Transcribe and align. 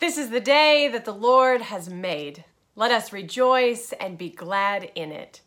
This 0.00 0.16
is 0.16 0.30
the 0.30 0.38
day 0.38 0.86
that 0.86 1.04
the 1.04 1.12
Lord 1.12 1.60
has 1.60 1.90
made. 1.90 2.44
Let 2.76 2.92
us 2.92 3.12
rejoice 3.12 3.92
and 3.98 4.16
be 4.16 4.30
glad 4.30 4.92
in 4.94 5.10
it. 5.10 5.40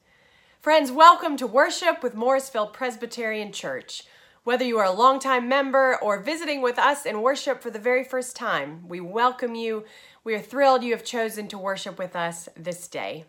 Friends, 0.59 0.91
welcome 0.91 1.37
to 1.37 1.47
worship 1.47 2.03
with 2.03 2.15
Morrisville 2.15 2.67
Presbyterian 2.67 3.53
Church. 3.53 4.03
Whether 4.43 4.65
you 4.65 4.77
are 4.77 4.87
a 4.87 4.91
longtime 4.91 5.47
member 5.47 5.97
or 6.01 6.21
visiting 6.21 6.61
with 6.61 6.77
us 6.77 7.05
in 7.05 7.21
worship 7.21 7.63
for 7.63 7.69
the 7.69 7.79
very 7.79 8.03
first 8.03 8.35
time, 8.35 8.89
we 8.89 8.99
welcome 8.99 9.55
you. 9.55 9.85
We 10.25 10.35
are 10.35 10.41
thrilled 10.41 10.83
you 10.83 10.91
have 10.91 11.05
chosen 11.05 11.47
to 11.47 11.57
worship 11.57 11.97
with 11.97 12.13
us 12.13 12.49
this 12.57 12.89
day. 12.89 13.23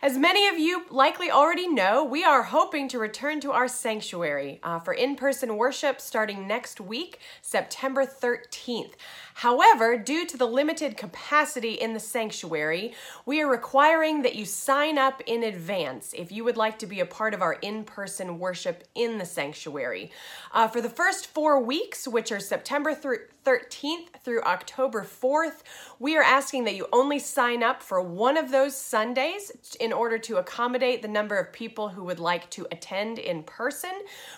As 0.00 0.16
many 0.16 0.46
of 0.46 0.56
you 0.56 0.84
likely 0.90 1.28
already 1.28 1.66
know, 1.66 2.04
we 2.04 2.22
are 2.22 2.44
hoping 2.44 2.86
to 2.88 3.00
return 3.00 3.40
to 3.40 3.50
our 3.50 3.66
sanctuary 3.66 4.60
uh, 4.62 4.78
for 4.78 4.94
in 4.94 5.16
person 5.16 5.56
worship 5.56 6.00
starting 6.00 6.46
next 6.46 6.80
week, 6.80 7.18
September 7.42 8.06
13th. 8.06 8.92
However, 9.38 9.96
due 9.96 10.26
to 10.26 10.36
the 10.36 10.48
limited 10.48 10.96
capacity 10.96 11.74
in 11.74 11.94
the 11.94 12.00
sanctuary, 12.00 12.92
we 13.24 13.40
are 13.40 13.48
requiring 13.48 14.22
that 14.22 14.34
you 14.34 14.44
sign 14.44 14.98
up 14.98 15.22
in 15.26 15.44
advance 15.44 16.12
if 16.12 16.32
you 16.32 16.42
would 16.42 16.56
like 16.56 16.76
to 16.80 16.88
be 16.88 16.98
a 16.98 17.06
part 17.06 17.34
of 17.34 17.40
our 17.40 17.52
in 17.52 17.84
person 17.84 18.40
worship 18.40 18.82
in 18.96 19.18
the 19.18 19.24
sanctuary. 19.24 20.10
Uh, 20.52 20.66
for 20.66 20.80
the 20.80 20.88
first 20.88 21.28
four 21.28 21.62
weeks, 21.62 22.08
which 22.08 22.32
are 22.32 22.40
September 22.40 22.92
13th 22.96 24.08
through 24.24 24.42
October 24.42 25.04
4th, 25.04 25.62
we 26.00 26.16
are 26.16 26.22
asking 26.22 26.64
that 26.64 26.74
you 26.74 26.88
only 26.92 27.20
sign 27.20 27.62
up 27.62 27.80
for 27.80 28.00
one 28.00 28.36
of 28.36 28.50
those 28.50 28.76
Sundays 28.76 29.76
in 29.78 29.92
order 29.92 30.18
to 30.18 30.38
accommodate 30.38 31.00
the 31.00 31.08
number 31.08 31.38
of 31.38 31.52
people 31.52 31.90
who 31.90 32.02
would 32.02 32.18
like 32.18 32.50
to 32.50 32.66
attend 32.72 33.20
in 33.20 33.44
person. 33.44 33.92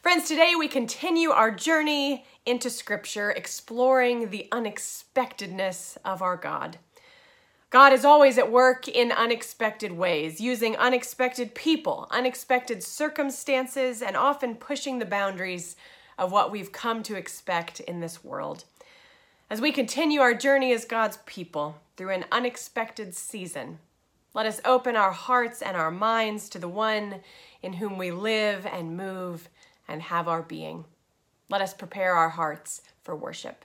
Friends, 0.00 0.28
today 0.28 0.52
we 0.56 0.68
continue 0.68 1.30
our 1.30 1.50
journey 1.50 2.24
into 2.46 2.70
Scripture, 2.70 3.32
exploring 3.32 4.30
the 4.30 4.46
unexpectedness 4.52 5.98
of 6.04 6.22
our 6.22 6.36
God. 6.36 6.78
God 7.70 7.92
is 7.92 8.04
always 8.04 8.38
at 8.38 8.52
work 8.52 8.86
in 8.86 9.10
unexpected 9.10 9.90
ways, 9.90 10.40
using 10.40 10.76
unexpected 10.76 11.52
people, 11.52 12.06
unexpected 12.12 12.84
circumstances, 12.84 14.00
and 14.00 14.16
often 14.16 14.54
pushing 14.54 15.00
the 15.00 15.04
boundaries 15.04 15.74
of 16.16 16.30
what 16.30 16.52
we've 16.52 16.70
come 16.70 17.02
to 17.02 17.16
expect 17.16 17.80
in 17.80 17.98
this 17.98 18.22
world. 18.22 18.62
As 19.50 19.60
we 19.60 19.72
continue 19.72 20.20
our 20.20 20.32
journey 20.32 20.72
as 20.72 20.84
God's 20.84 21.18
people 21.26 21.80
through 21.96 22.10
an 22.10 22.24
unexpected 22.30 23.16
season, 23.16 23.80
let 24.32 24.46
us 24.46 24.60
open 24.64 24.94
our 24.94 25.10
hearts 25.10 25.60
and 25.60 25.76
our 25.76 25.90
minds 25.90 26.48
to 26.50 26.60
the 26.60 26.68
one 26.68 27.16
in 27.62 27.72
whom 27.72 27.98
we 27.98 28.12
live 28.12 28.64
and 28.64 28.96
move 28.96 29.48
and 29.88 30.02
have 30.02 30.28
our 30.28 30.42
being. 30.42 30.84
Let 31.48 31.62
us 31.62 31.74
prepare 31.74 32.14
our 32.14 32.28
hearts 32.28 32.82
for 33.02 33.16
worship. 33.16 33.64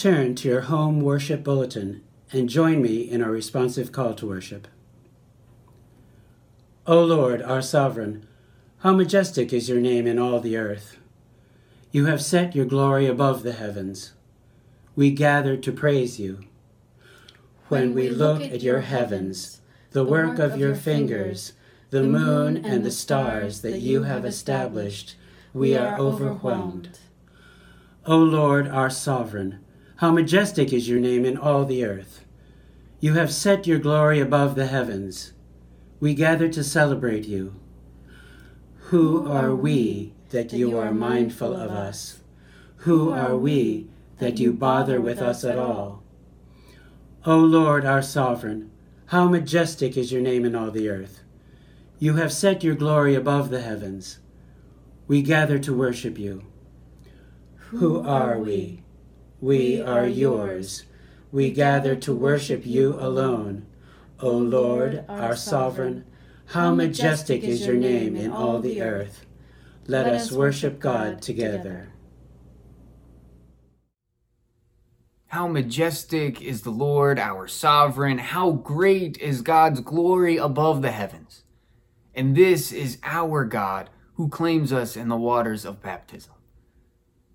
Turn 0.00 0.34
to 0.34 0.48
your 0.48 0.62
home 0.62 0.98
worship 0.98 1.44
bulletin 1.44 2.02
and 2.32 2.48
join 2.48 2.80
me 2.80 3.02
in 3.02 3.20
our 3.20 3.30
responsive 3.30 3.92
call 3.92 4.14
to 4.14 4.26
worship. 4.26 4.66
O 6.86 7.04
Lord, 7.04 7.42
our 7.42 7.60
sovereign, 7.60 8.26
how 8.78 8.94
majestic 8.94 9.52
is 9.52 9.68
your 9.68 9.78
name 9.78 10.06
in 10.06 10.18
all 10.18 10.40
the 10.40 10.56
earth. 10.56 10.96
You 11.92 12.06
have 12.06 12.22
set 12.22 12.54
your 12.54 12.64
glory 12.64 13.06
above 13.06 13.42
the 13.42 13.52
heavens. 13.52 14.12
We 14.96 15.10
gather 15.10 15.58
to 15.58 15.70
praise 15.70 16.18
you. 16.18 16.46
When 17.68 17.92
we 17.92 18.08
look 18.08 18.40
at 18.40 18.62
your 18.62 18.80
heavens, 18.80 19.60
the 19.90 20.04
work 20.04 20.38
of 20.38 20.56
your 20.56 20.74
fingers, 20.74 21.52
the 21.90 22.04
moon 22.04 22.64
and 22.64 22.86
the 22.86 22.90
stars 22.90 23.60
that 23.60 23.80
you 23.80 24.04
have 24.04 24.24
established, 24.24 25.16
we 25.52 25.76
are 25.76 25.98
overwhelmed. 25.98 26.98
O 28.06 28.16
Lord, 28.16 28.66
our 28.66 28.88
sovereign, 28.88 29.58
how 30.00 30.10
majestic 30.10 30.72
is 30.72 30.88
your 30.88 30.98
name 30.98 31.26
in 31.26 31.36
all 31.36 31.66
the 31.66 31.84
earth. 31.84 32.24
You 33.00 33.12
have 33.14 33.30
set 33.30 33.66
your 33.66 33.78
glory 33.78 34.18
above 34.18 34.54
the 34.54 34.66
heavens. 34.66 35.34
We 36.00 36.14
gather 36.14 36.48
to 36.48 36.64
celebrate 36.64 37.26
you. 37.26 37.54
Who 38.88 39.30
are 39.30 39.54
we 39.54 40.14
that 40.30 40.54
you 40.54 40.78
are 40.78 40.90
mindful 40.90 41.54
of 41.54 41.70
us? 41.70 42.20
Who 42.76 43.10
are 43.10 43.36
we 43.36 43.88
that 44.20 44.38
you 44.38 44.54
bother 44.54 45.02
with 45.02 45.20
us 45.20 45.44
at 45.44 45.58
all? 45.58 46.02
O 47.26 47.36
Lord, 47.36 47.84
our 47.84 48.00
sovereign, 48.00 48.70
how 49.08 49.28
majestic 49.28 49.98
is 49.98 50.10
your 50.10 50.22
name 50.22 50.46
in 50.46 50.54
all 50.54 50.70
the 50.70 50.88
earth. 50.88 51.20
You 51.98 52.14
have 52.14 52.32
set 52.32 52.64
your 52.64 52.74
glory 52.74 53.14
above 53.14 53.50
the 53.50 53.60
heavens. 53.60 54.18
We 55.06 55.20
gather 55.20 55.58
to 55.58 55.76
worship 55.76 56.18
you. 56.18 56.46
Who 57.68 58.00
are 58.00 58.38
we? 58.38 58.79
We 59.40 59.80
are 59.80 60.06
yours. 60.06 60.84
We 61.32 61.50
gather 61.50 61.96
to 61.96 62.14
worship 62.14 62.66
you 62.66 62.96
alone. 62.98 63.66
O 64.20 64.30
Lord, 64.30 65.04
our 65.08 65.34
sovereign, 65.34 66.04
how 66.46 66.74
majestic 66.74 67.42
is 67.42 67.64
your 67.64 67.76
name 67.76 68.16
in 68.16 68.30
all 68.30 68.60
the 68.60 68.82
earth. 68.82 69.24
Let 69.86 70.06
us 70.06 70.30
worship 70.30 70.78
God 70.78 71.22
together. 71.22 71.92
How 75.28 75.46
majestic 75.46 76.42
is 76.42 76.62
the 76.62 76.70
Lord, 76.70 77.18
our 77.18 77.46
sovereign. 77.48 78.18
How 78.18 78.50
great 78.50 79.16
is 79.18 79.42
God's 79.42 79.80
glory 79.80 80.36
above 80.36 80.82
the 80.82 80.90
heavens. 80.90 81.44
And 82.14 82.36
this 82.36 82.72
is 82.72 82.98
our 83.04 83.44
God 83.44 83.88
who 84.14 84.28
claims 84.28 84.72
us 84.72 84.96
in 84.96 85.08
the 85.08 85.16
waters 85.16 85.64
of 85.64 85.80
baptism. 85.80 86.34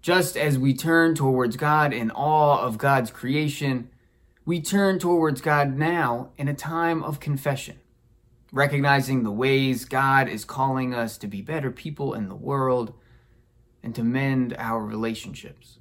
Just 0.06 0.38
as 0.38 0.60
we 0.60 0.76
turn 0.76 1.16
towards 1.16 1.58
God 1.58 1.92
in 1.92 2.12
awe 2.12 2.60
of 2.62 2.78
God's 2.78 3.10
creation, 3.10 3.90
we 4.46 4.62
turn 4.62 5.00
towards 5.00 5.42
God 5.42 5.76
now 5.76 6.30
in 6.38 6.48
a 6.48 6.54
time 6.54 7.04
of 7.04 7.20
confession, 7.20 7.80
recognizing 8.52 9.24
the 9.24 9.32
ways 9.32 9.84
God 9.84 10.30
is 10.30 10.46
calling 10.46 10.94
us 10.94 11.18
to 11.18 11.28
be 11.28 11.42
better 11.42 11.72
people 11.72 12.14
in 12.14 12.30
the 12.30 12.36
world 12.36 12.94
and 13.82 13.96
to 13.96 14.04
mend 14.04 14.56
our 14.60 14.86
relationships. 14.86 15.80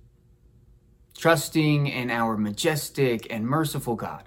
Trusting 1.15 1.87
in 1.87 2.11
our 2.11 2.39
majestic 2.39 3.27
and 3.29 3.47
merciful 3.47 3.95
God, 3.95 4.27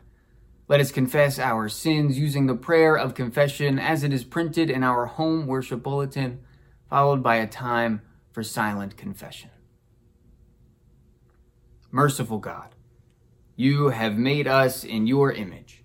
let 0.67 0.79
us 0.79 0.91
confess 0.91 1.39
our 1.39 1.67
sins 1.69 2.19
using 2.19 2.45
the 2.45 2.53
prayer 2.53 2.95
of 2.95 3.15
confession 3.15 3.79
as 3.79 4.03
it 4.03 4.13
is 4.13 4.23
printed 4.23 4.69
in 4.69 4.83
our 4.83 5.07
home 5.07 5.47
worship 5.47 5.81
bulletin, 5.81 6.41
followed 6.87 7.23
by 7.23 7.37
a 7.37 7.47
time 7.47 8.03
for 8.31 8.43
silent 8.43 8.95
confession. 8.95 9.49
Merciful 11.91 12.39
God, 12.39 12.75
you 13.55 13.89
have 13.89 14.17
made 14.17 14.47
us 14.47 14.83
in 14.83 15.07
your 15.07 15.31
image, 15.31 15.83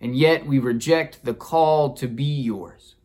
and 0.00 0.16
yet 0.16 0.46
we 0.46 0.58
reject 0.58 1.24
the 1.24 1.34
call 1.34 1.94
to 1.94 2.08
be 2.08 2.24
yours. 2.24 2.96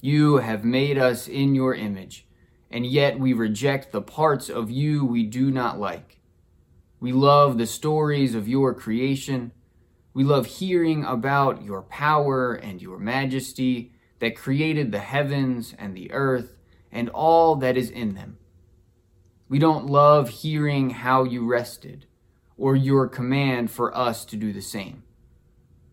You 0.00 0.38
have 0.38 0.64
made 0.64 0.98
us 0.98 1.26
in 1.28 1.54
your 1.54 1.74
image, 1.74 2.26
and 2.70 2.84
yet 2.84 3.18
we 3.18 3.32
reject 3.32 3.92
the 3.92 4.02
parts 4.02 4.48
of 4.48 4.70
you 4.70 5.04
we 5.04 5.22
do 5.24 5.50
not 5.50 5.78
like. 5.78 6.20
We 7.00 7.12
love 7.12 7.58
the 7.58 7.66
stories 7.66 8.34
of 8.34 8.48
your 8.48 8.74
creation 8.74 9.52
we 10.14 10.22
love 10.22 10.46
hearing 10.46 11.04
about 11.04 11.64
your 11.64 11.82
power 11.82 12.54
and 12.54 12.80
your 12.80 12.98
majesty 12.98 13.92
that 14.20 14.36
created 14.36 14.92
the 14.92 15.00
heavens 15.00 15.74
and 15.76 15.96
the 15.96 16.12
earth 16.12 16.56
and 16.92 17.08
all 17.10 17.56
that 17.56 17.76
is 17.76 17.90
in 17.90 18.14
them. 18.14 18.38
We 19.48 19.58
don't 19.58 19.86
love 19.86 20.28
hearing 20.28 20.90
how 20.90 21.24
you 21.24 21.46
rested 21.46 22.06
or 22.56 22.74
your 22.74 23.08
command 23.08 23.70
for 23.70 23.96
us 23.96 24.24
to 24.26 24.36
do 24.36 24.52
the 24.52 24.62
same. 24.62 25.02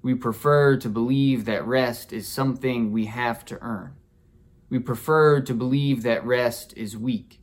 We 0.02 0.16
prefer 0.16 0.78
to 0.78 0.90
believe 0.90 1.46
that 1.46 1.66
rest 1.66 2.14
is 2.14 2.28
something 2.28 2.92
we 2.92 3.06
have 3.06 3.46
to 3.46 3.60
earn. 3.62 3.96
We 4.70 4.80
prefer 4.80 5.42
to 5.42 5.54
believe 5.54 6.04
that 6.04 6.26
rest 6.26 6.74
is 6.78 6.98
weak. 6.98 7.42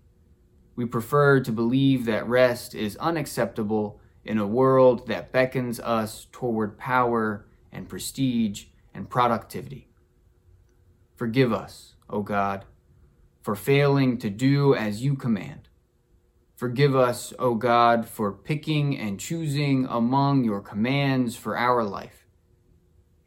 We 0.74 0.86
prefer 0.86 1.40
to 1.40 1.52
believe 1.52 2.04
that 2.06 2.26
rest 2.26 2.74
is 2.74 2.96
unacceptable 2.96 4.00
in 4.24 4.38
a 4.38 4.46
world 4.46 5.08
that 5.08 5.30
beckons 5.30 5.78
us 5.80 6.26
toward 6.32 6.78
power 6.78 7.46
and 7.70 7.88
prestige 7.88 8.66
and 8.94 9.10
productivity. 9.10 9.88
Forgive 11.16 11.52
us, 11.52 11.96
O 12.08 12.22
God, 12.22 12.64
for 13.42 13.54
failing 13.54 14.18
to 14.18 14.30
do 14.30 14.74
as 14.74 15.02
you 15.02 15.14
command. 15.14 15.67
Forgive 16.58 16.96
us, 16.96 17.32
O 17.38 17.54
God, 17.54 18.08
for 18.08 18.32
picking 18.32 18.98
and 18.98 19.20
choosing 19.20 19.86
among 19.88 20.42
your 20.42 20.60
commands 20.60 21.36
for 21.36 21.56
our 21.56 21.84
life. 21.84 22.26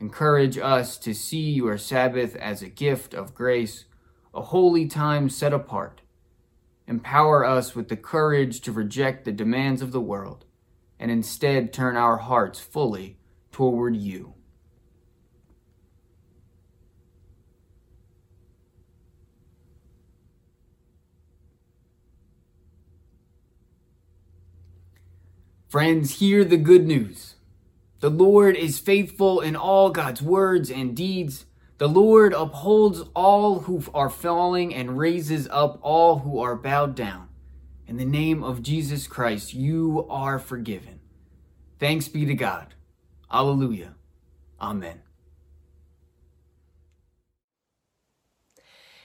Encourage 0.02 0.58
us 0.58 0.98
to 0.98 1.14
see 1.14 1.50
your 1.50 1.78
Sabbath 1.78 2.36
as 2.36 2.62
a 2.62 2.68
gift 2.68 3.14
of 3.14 3.34
grace, 3.34 3.86
a 4.34 4.42
holy 4.42 4.86
time 4.86 5.30
set 5.30 5.54
apart. 5.54 6.02
Empower 6.86 7.46
us 7.46 7.74
with 7.74 7.88
the 7.88 7.96
courage 7.96 8.60
to 8.60 8.74
reject 8.74 9.24
the 9.24 9.32
demands 9.32 9.82
of 9.82 9.94
the 9.94 10.02
world 10.02 10.44
and 11.00 11.10
instead 11.10 11.72
turn 11.72 11.96
our 11.96 12.18
hearts 12.18 12.60
fully 12.60 13.18
toward 13.54 13.96
you. 13.96 14.34
Friends, 25.72 26.20
hear 26.20 26.44
the 26.44 26.58
good 26.58 26.86
news. 26.86 27.36
The 28.02 28.10
Lord 28.10 28.58
is 28.58 28.78
faithful 28.78 29.40
in 29.40 29.56
all 29.56 29.90
God's 29.90 30.22
words 30.22 30.70
and 30.70 30.94
deeds. 30.94 31.46
The 31.78 31.88
Lord 31.88 32.34
upholds 32.34 33.04
all 33.16 33.62
who 33.62 33.82
are 33.94 34.10
falling 34.10 34.76
and 34.76 34.98
raises 34.98 35.48
up 35.48 35.80
all 35.82 36.20
who 36.20 36.42
are 36.42 36.58
bowed 36.58 36.94
down. 36.94 37.30
In 37.88 37.96
the 37.96 38.04
name 38.04 38.44
of 38.44 38.62
Jesus 38.62 39.08
Christ, 39.08 39.54
you 39.54 40.06
are 40.10 40.40
forgiven. 40.40 41.00
Thanks 41.80 42.10
be 42.10 42.26
to 42.26 42.34
God. 42.34 42.76
Alleluia. 43.32 43.96
Amen. 44.60 45.00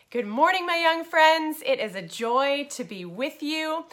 Good 0.09 0.25
morning, 0.29 0.65
my 0.67 0.77
young 0.77 1.03
friends. 1.03 1.65
It 1.67 1.81
is 1.81 1.97
a 1.97 2.01
joy 2.01 2.69
to 2.71 2.85
be 2.85 3.05
with 3.05 3.43
you. 3.43 3.87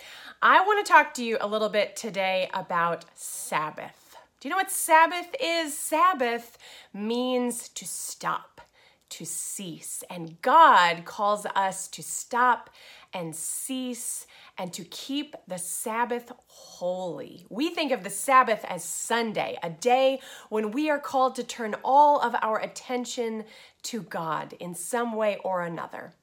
I 0.44 0.62
want 0.62 0.86
to 0.86 0.94
talk 0.94 1.16
to 1.16 1.24
you 1.24 1.40
a 1.42 1.48
little 1.48 1.70
bit 1.70 1.96
today 1.96 2.52
about 2.54 3.06
Sabbath. 3.16 4.16
Do 4.40 4.48
you 4.48 4.52
know 4.52 4.58
what 4.58 4.70
Sabbath 4.70 5.36
is? 5.42 5.76
Sabbath 5.76 6.60
means 6.94 7.68
to 7.70 7.88
stop, 7.88 8.62
to 9.10 9.26
cease. 9.26 10.04
And 10.08 10.40
God 10.44 11.04
calls 11.04 11.48
us 11.56 11.88
to 11.88 12.04
stop 12.04 12.70
and 13.12 13.36
cease 13.36 14.28
and 14.58 14.72
to 14.74 14.84
keep 14.84 15.36
the 15.48 15.58
Sabbath 15.58 16.32
holy. 16.48 17.46
We 17.50 17.70
think 17.70 17.92
of 17.92 18.04
the 18.04 18.10
Sabbath 18.10 18.64
as 18.68 18.84
Sunday, 18.84 19.58
a 19.64 19.70
day 19.70 20.20
when 20.50 20.72
we 20.72 20.90
are 20.90 21.00
called 21.00 21.36
to 21.36 21.44
turn 21.44 21.76
all 21.84 22.20
of 22.20 22.36
our 22.42 22.60
attention 22.60 23.46
to 23.84 24.02
God 24.02 24.54
in 24.60 24.76
some 24.76 25.14
way 25.14 25.38
or 25.44 25.64
another. 25.64 26.14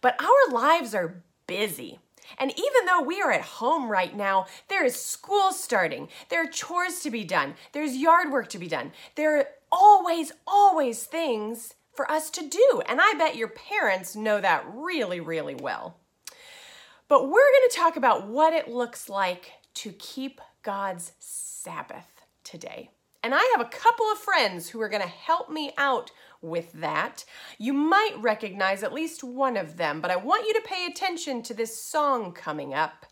But 0.00 0.20
our 0.22 0.52
lives 0.52 0.94
are 0.94 1.22
busy. 1.46 1.98
And 2.38 2.50
even 2.50 2.86
though 2.86 3.02
we 3.02 3.20
are 3.20 3.30
at 3.30 3.42
home 3.42 3.90
right 3.90 4.16
now, 4.16 4.46
there 4.68 4.84
is 4.84 4.98
school 4.98 5.52
starting, 5.52 6.08
there 6.30 6.42
are 6.42 6.46
chores 6.46 7.00
to 7.00 7.10
be 7.10 7.22
done, 7.22 7.54
there's 7.72 7.96
yard 7.96 8.32
work 8.32 8.48
to 8.50 8.58
be 8.58 8.66
done, 8.66 8.92
there 9.14 9.38
are 9.38 9.48
always, 9.70 10.32
always 10.46 11.04
things 11.04 11.74
for 11.92 12.10
us 12.10 12.30
to 12.30 12.48
do. 12.48 12.82
And 12.86 13.00
I 13.00 13.12
bet 13.14 13.36
your 13.36 13.48
parents 13.48 14.16
know 14.16 14.40
that 14.40 14.64
really, 14.72 15.20
really 15.20 15.54
well. 15.54 15.96
But 17.14 17.28
we're 17.28 17.30
going 17.30 17.70
to 17.70 17.76
talk 17.76 17.94
about 17.94 18.26
what 18.26 18.52
it 18.52 18.66
looks 18.66 19.08
like 19.08 19.52
to 19.74 19.92
keep 19.92 20.40
God's 20.64 21.12
Sabbath 21.20 22.26
today. 22.42 22.90
And 23.22 23.32
I 23.32 23.54
have 23.56 23.64
a 23.64 23.70
couple 23.70 24.06
of 24.10 24.18
friends 24.18 24.68
who 24.68 24.80
are 24.80 24.88
going 24.88 25.00
to 25.00 25.06
help 25.06 25.48
me 25.48 25.70
out 25.78 26.10
with 26.42 26.72
that. 26.72 27.24
You 27.56 27.72
might 27.72 28.16
recognize 28.18 28.82
at 28.82 28.92
least 28.92 29.22
one 29.22 29.56
of 29.56 29.76
them, 29.76 30.00
but 30.00 30.10
I 30.10 30.16
want 30.16 30.48
you 30.48 30.54
to 30.54 30.60
pay 30.62 30.86
attention 30.86 31.44
to 31.44 31.54
this 31.54 31.80
song 31.80 32.32
coming 32.32 32.74
up. 32.74 33.06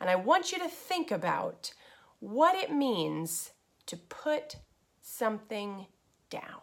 And 0.00 0.08
I 0.08 0.14
want 0.14 0.52
you 0.52 0.60
to 0.60 0.68
think 0.68 1.10
about 1.10 1.72
what 2.20 2.54
it 2.54 2.70
means 2.70 3.50
to 3.86 3.96
put 3.96 4.58
something 5.02 5.86
down. 6.30 6.60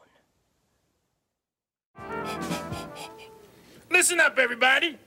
Listen 3.92 4.22
up, 4.22 4.40
everybody. 4.40 4.98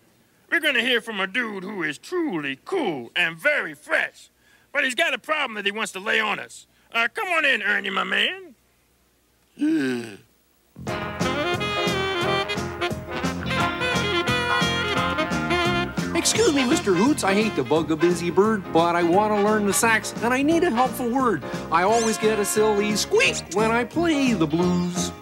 We're 0.51 0.59
to 0.59 0.81
hear 0.81 1.01
from 1.01 1.21
a 1.21 1.27
dude 1.27 1.63
who 1.63 1.85
is 1.85 1.97
truly 1.97 2.59
cool 2.65 3.13
and 3.15 3.37
very 3.37 3.75
fresh. 3.75 4.31
But 4.73 4.85
he's 4.85 4.97
got 4.97 5.15
a 5.15 5.19
problem 5.19 5.55
that 5.55 5.65
he 5.65 5.71
wants 5.71 5.93
to 5.93 6.01
lay 6.01 6.19
on 6.19 6.41
us. 6.41 6.67
Uh, 6.93 7.07
come 7.13 7.29
on 7.29 7.45
in, 7.45 7.63
Ernie, 7.63 7.91
my 7.91 8.05
man. 8.05 8.55
Yeah. 9.57 10.17
Excuse 16.17 16.53
me, 16.53 16.63
Mr. 16.63 16.97
Hoots, 16.97 17.25
I 17.25 17.33
hate 17.33 17.55
to 17.55 17.65
bug 17.65 17.91
a 17.91 17.97
busy 17.97 18.31
bird, 18.31 18.63
but 18.73 18.95
I 18.95 19.03
want 19.03 19.33
to 19.33 19.43
learn 19.43 19.67
the 19.67 19.73
sax 19.73 20.13
and 20.23 20.35
I 20.35 20.43
need 20.43 20.65
a 20.65 20.71
helpful 20.71 21.09
word. 21.09 21.43
I 21.71 21.85
always 21.85 22.19
get 22.19 22.39
a 22.39 22.45
silly 22.45 22.95
squeak 22.97 23.37
when 23.55 23.71
I 23.71 23.85
play 23.85 24.35
the 24.35 24.47
blues. 24.47 25.13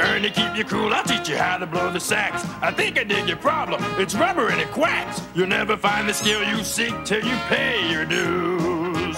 Ernie, 0.00 0.30
keep 0.30 0.56
you 0.56 0.64
cool. 0.64 0.92
I'll 0.92 1.04
teach 1.04 1.28
you 1.28 1.36
how 1.36 1.58
to 1.58 1.66
blow 1.66 1.90
the 1.92 2.00
sax. 2.00 2.44
I 2.60 2.70
think 2.70 2.98
I 2.98 3.04
dig 3.04 3.28
your 3.28 3.36
problem. 3.36 3.82
It's 3.98 4.14
rubber 4.14 4.48
and 4.48 4.60
it 4.60 4.70
quacks. 4.70 5.22
You'll 5.34 5.48
never 5.48 5.76
find 5.76 6.08
the 6.08 6.14
skill 6.14 6.42
you 6.44 6.62
seek 6.64 6.94
till 7.04 7.24
you 7.24 7.36
pay 7.48 7.90
your 7.90 8.04
dues. 8.04 9.16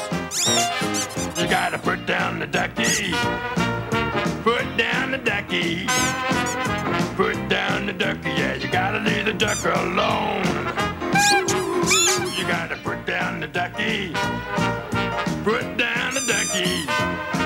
You 1.39 1.49
gotta 1.49 1.79
put 1.79 2.07
down 2.07 2.39
the 2.39 2.47
ducky. 2.47 3.13
Put 4.43 4.77
down 4.77 5.11
the 5.11 5.19
ducky. 5.19 5.87
Put 7.17 7.49
down 7.49 7.87
the 7.87 7.93
ducky. 7.93 8.29
Yeah, 8.31 8.55
you 8.55 8.69
gotta 8.69 8.99
leave 9.01 9.27
the 9.27 9.33
duck 9.33 9.65
alone. 9.65 10.45
You 12.37 12.47
gotta 12.47 12.77
put 12.83 13.07
down 13.07 13.41
the 13.41 13.49
ducky. 13.49 14.13
Put 15.45 15.77
down 15.77 16.15
the 16.15 16.25
ducky. 16.27 17.44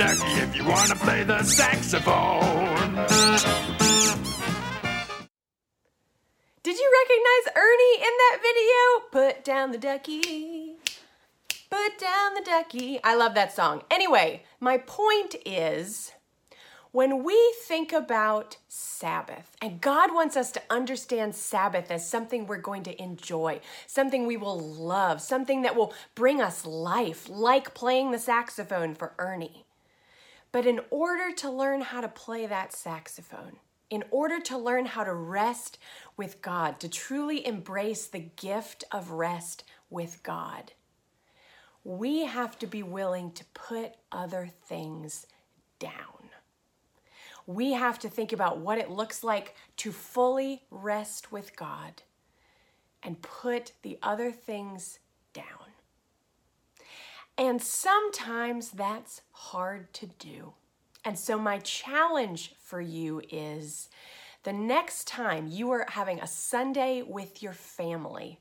Ducky 0.00 0.40
if 0.40 0.56
you 0.56 0.64
wanna 0.64 0.96
play 0.96 1.24
the 1.24 1.42
saxophone. 1.42 2.94
Did 6.62 6.78
you 6.78 6.90
recognize 7.02 7.54
Ernie 7.54 7.96
in 7.98 8.14
that 8.16 8.38
video? 8.40 9.08
Put 9.12 9.44
down 9.44 9.72
the 9.72 9.76
ducky. 9.76 10.76
Put 11.68 11.98
down 11.98 12.32
the 12.32 12.42
ducky. 12.42 12.98
I 13.04 13.14
love 13.14 13.34
that 13.34 13.54
song. 13.54 13.82
Anyway, 13.90 14.44
my 14.58 14.78
point 14.78 15.36
is 15.44 16.12
when 16.92 17.22
we 17.22 17.54
think 17.66 17.92
about 17.92 18.56
Sabbath, 18.68 19.54
and 19.60 19.82
God 19.82 20.14
wants 20.14 20.34
us 20.34 20.50
to 20.52 20.62
understand 20.70 21.34
Sabbath 21.34 21.90
as 21.90 22.08
something 22.08 22.46
we're 22.46 22.56
going 22.56 22.84
to 22.84 23.02
enjoy, 23.02 23.60
something 23.86 24.26
we 24.26 24.38
will 24.38 24.58
love, 24.58 25.20
something 25.20 25.60
that 25.60 25.76
will 25.76 25.92
bring 26.14 26.40
us 26.40 26.64
life, 26.64 27.28
like 27.28 27.74
playing 27.74 28.12
the 28.12 28.18
saxophone 28.18 28.94
for 28.94 29.12
Ernie. 29.18 29.66
But 30.52 30.66
in 30.66 30.80
order 30.90 31.32
to 31.36 31.50
learn 31.50 31.80
how 31.80 32.00
to 32.00 32.08
play 32.08 32.46
that 32.46 32.72
saxophone, 32.72 33.56
in 33.88 34.04
order 34.10 34.40
to 34.40 34.58
learn 34.58 34.86
how 34.86 35.04
to 35.04 35.14
rest 35.14 35.78
with 36.16 36.42
God, 36.42 36.80
to 36.80 36.88
truly 36.88 37.46
embrace 37.46 38.06
the 38.06 38.20
gift 38.20 38.84
of 38.92 39.10
rest 39.10 39.64
with 39.90 40.22
God, 40.22 40.72
we 41.84 42.24
have 42.26 42.58
to 42.58 42.66
be 42.66 42.82
willing 42.82 43.32
to 43.32 43.44
put 43.54 43.94
other 44.12 44.50
things 44.64 45.26
down. 45.78 46.30
We 47.46 47.72
have 47.72 47.98
to 48.00 48.08
think 48.08 48.32
about 48.32 48.58
what 48.58 48.78
it 48.78 48.90
looks 48.90 49.24
like 49.24 49.56
to 49.78 49.92
fully 49.92 50.62
rest 50.70 51.32
with 51.32 51.56
God 51.56 52.02
and 53.02 53.22
put 53.22 53.72
the 53.82 53.98
other 54.02 54.30
things 54.30 54.98
down. 55.32 55.69
And 57.40 57.62
sometimes 57.62 58.70
that's 58.70 59.22
hard 59.32 59.94
to 59.94 60.06
do. 60.18 60.52
And 61.06 61.18
so, 61.18 61.38
my 61.38 61.58
challenge 61.60 62.54
for 62.62 62.82
you 62.82 63.22
is 63.30 63.88
the 64.42 64.52
next 64.52 65.08
time 65.08 65.48
you 65.48 65.70
are 65.70 65.86
having 65.88 66.20
a 66.20 66.26
Sunday 66.26 67.00
with 67.00 67.42
your 67.42 67.54
family, 67.54 68.38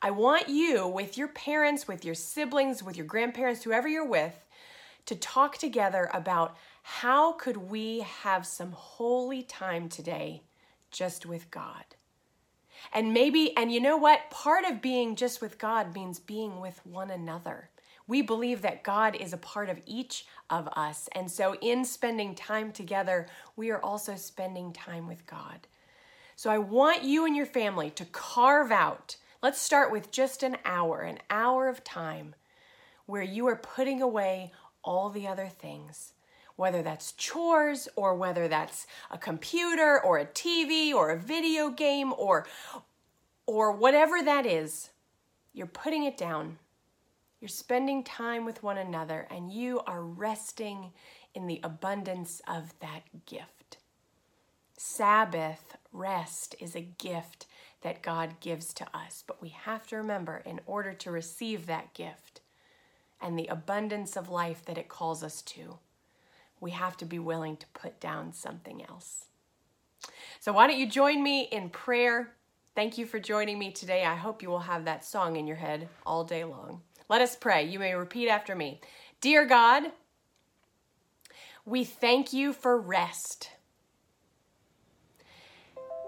I 0.00 0.10
want 0.12 0.48
you, 0.48 0.88
with 0.88 1.18
your 1.18 1.28
parents, 1.28 1.86
with 1.86 2.02
your 2.02 2.14
siblings, 2.14 2.82
with 2.82 2.96
your 2.96 3.04
grandparents, 3.04 3.62
whoever 3.62 3.86
you're 3.86 4.08
with, 4.08 4.46
to 5.04 5.14
talk 5.14 5.58
together 5.58 6.08
about 6.14 6.56
how 6.82 7.32
could 7.32 7.58
we 7.58 8.00
have 8.00 8.46
some 8.46 8.72
holy 8.72 9.42
time 9.42 9.90
today 9.90 10.44
just 10.90 11.26
with 11.26 11.50
God. 11.50 11.84
And 12.94 13.12
maybe, 13.12 13.54
and 13.56 13.70
you 13.70 13.80
know 13.80 13.98
what? 13.98 14.30
Part 14.30 14.64
of 14.64 14.80
being 14.80 15.14
just 15.14 15.42
with 15.42 15.58
God 15.58 15.94
means 15.94 16.18
being 16.18 16.60
with 16.60 16.80
one 16.86 17.10
another. 17.10 17.69
We 18.10 18.22
believe 18.22 18.62
that 18.62 18.82
God 18.82 19.14
is 19.14 19.32
a 19.32 19.36
part 19.36 19.70
of 19.70 19.80
each 19.86 20.26
of 20.50 20.66
us. 20.74 21.08
And 21.12 21.30
so, 21.30 21.54
in 21.60 21.84
spending 21.84 22.34
time 22.34 22.72
together, 22.72 23.28
we 23.54 23.70
are 23.70 23.80
also 23.80 24.16
spending 24.16 24.72
time 24.72 25.06
with 25.06 25.28
God. 25.28 25.68
So, 26.34 26.50
I 26.50 26.58
want 26.58 27.04
you 27.04 27.24
and 27.24 27.36
your 27.36 27.46
family 27.46 27.88
to 27.90 28.04
carve 28.06 28.72
out, 28.72 29.14
let's 29.44 29.62
start 29.62 29.92
with 29.92 30.10
just 30.10 30.42
an 30.42 30.56
hour, 30.64 31.02
an 31.02 31.20
hour 31.30 31.68
of 31.68 31.84
time 31.84 32.34
where 33.06 33.22
you 33.22 33.46
are 33.46 33.54
putting 33.54 34.02
away 34.02 34.50
all 34.82 35.10
the 35.10 35.28
other 35.28 35.46
things. 35.46 36.12
Whether 36.56 36.82
that's 36.82 37.12
chores 37.12 37.88
or 37.94 38.16
whether 38.16 38.48
that's 38.48 38.88
a 39.12 39.18
computer 39.18 40.02
or 40.02 40.18
a 40.18 40.26
TV 40.26 40.92
or 40.92 41.10
a 41.10 41.16
video 41.16 41.70
game 41.70 42.12
or 42.18 42.44
or 43.46 43.70
whatever 43.70 44.20
that 44.20 44.46
is, 44.46 44.90
you're 45.52 45.68
putting 45.68 46.02
it 46.02 46.16
down 46.16 46.58
you're 47.40 47.48
spending 47.48 48.04
time 48.04 48.44
with 48.44 48.62
one 48.62 48.78
another 48.78 49.26
and 49.30 49.50
you 49.50 49.80
are 49.86 50.02
resting 50.02 50.92
in 51.34 51.46
the 51.46 51.60
abundance 51.62 52.42
of 52.46 52.74
that 52.80 53.02
gift. 53.26 53.78
Sabbath 54.76 55.76
rest 55.92 56.54
is 56.60 56.74
a 56.74 56.80
gift 56.80 57.46
that 57.82 58.02
God 58.02 58.40
gives 58.40 58.74
to 58.74 58.86
us, 58.96 59.24
but 59.26 59.40
we 59.40 59.48
have 59.50 59.86
to 59.86 59.96
remember 59.96 60.42
in 60.44 60.60
order 60.66 60.92
to 60.92 61.10
receive 61.10 61.66
that 61.66 61.94
gift 61.94 62.40
and 63.20 63.38
the 63.38 63.46
abundance 63.46 64.16
of 64.16 64.28
life 64.28 64.64
that 64.66 64.78
it 64.78 64.88
calls 64.88 65.22
us 65.22 65.42
to, 65.42 65.78
we 66.60 66.72
have 66.72 66.96
to 66.98 67.04
be 67.04 67.18
willing 67.18 67.56
to 67.56 67.66
put 67.68 68.00
down 68.00 68.32
something 68.32 68.84
else. 68.88 69.26
So, 70.40 70.52
why 70.52 70.66
don't 70.66 70.78
you 70.78 70.88
join 70.88 71.22
me 71.22 71.42
in 71.50 71.68
prayer? 71.70 72.32
Thank 72.74 72.96
you 72.96 73.04
for 73.04 73.18
joining 73.18 73.58
me 73.58 73.72
today. 73.72 74.04
I 74.04 74.14
hope 74.14 74.42
you 74.42 74.48
will 74.48 74.60
have 74.60 74.84
that 74.84 75.04
song 75.04 75.36
in 75.36 75.46
your 75.46 75.56
head 75.56 75.88
all 76.06 76.24
day 76.24 76.44
long. 76.44 76.82
Let 77.10 77.22
us 77.22 77.34
pray. 77.34 77.64
You 77.64 77.80
may 77.80 77.92
repeat 77.96 78.28
after 78.28 78.54
me. 78.54 78.80
Dear 79.20 79.44
God, 79.44 79.90
we 81.66 81.82
thank 81.82 82.32
you 82.32 82.52
for 82.52 82.78
rest. 82.78 83.50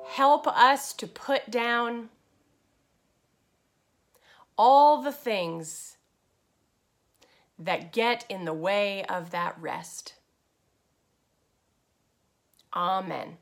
Help 0.06 0.46
us 0.46 0.92
to 0.92 1.08
put 1.08 1.50
down 1.50 2.08
all 4.56 5.02
the 5.02 5.10
things 5.10 5.96
that 7.58 7.92
get 7.92 8.24
in 8.28 8.44
the 8.44 8.54
way 8.54 9.04
of 9.06 9.32
that 9.32 9.56
rest. 9.60 10.14
Amen. 12.72 13.38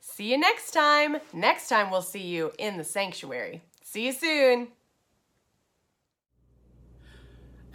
See 0.00 0.30
you 0.30 0.38
next 0.38 0.70
time. 0.70 1.18
Next 1.34 1.68
time, 1.68 1.90
we'll 1.90 2.00
see 2.00 2.26
you 2.26 2.52
in 2.58 2.78
the 2.78 2.84
sanctuary. 2.84 3.60
See 3.82 4.06
you 4.06 4.12
soon. 4.12 4.68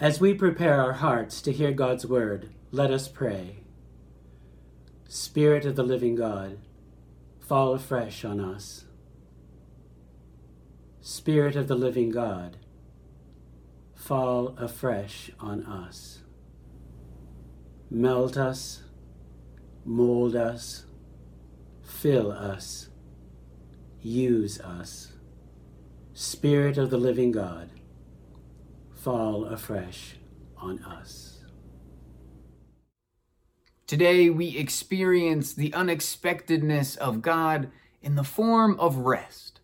As 0.02 0.20
we 0.20 0.34
prepare 0.34 0.82
our 0.82 0.94
hearts 0.94 1.44
to 1.44 1.52
hear 1.52 1.72
God's 1.72 2.08
word, 2.08 2.50
let 2.72 2.90
us 2.90 3.08
pray. 3.08 3.58
Spirit 5.08 5.64
of 5.64 5.76
the 5.76 5.84
living 5.84 6.16
God, 6.16 6.58
fall 7.40 7.76
afresh 7.76 8.26
on 8.26 8.40
us. 8.40 8.86
Spirit 11.02 11.56
of 11.56 11.68
the 11.68 11.76
living 11.76 12.10
God, 12.10 12.58
fall 13.94 14.56
afresh 14.58 15.30
on 15.40 15.64
us. 15.66 16.24
Melt 17.92 18.38
us, 18.38 18.82
mold 19.86 20.36
us, 20.36 20.86
fill 21.84 22.32
us, 22.32 22.90
use 24.02 24.60
us. 24.62 25.12
Spirit 26.16 26.80
of 26.80 26.90
the 26.90 26.98
living 26.98 27.32
God, 27.32 27.70
fall 29.02 29.46
afresh 29.46 30.16
on 30.58 30.78
us. 30.84 31.40
Today, 33.88 34.30
we 34.30 34.56
experience 34.58 35.54
the 35.54 35.74
unexpectedness 35.74 36.96
of 36.98 37.24
God 37.24 37.72
in 38.02 38.16
the 38.16 38.24
form 38.24 38.80
of 38.80 38.98
rest. 38.98 39.60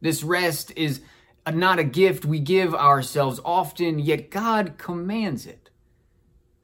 This 0.00 0.24
rest 0.24 0.72
is 0.76 1.02
not 1.50 1.78
a 1.78 1.84
gift 1.84 2.24
we 2.24 2.40
give 2.40 2.74
ourselves 2.74 3.40
often, 3.44 4.00
yet 4.00 4.30
God 4.30 4.76
commands 4.76 5.46
it. 5.46 5.70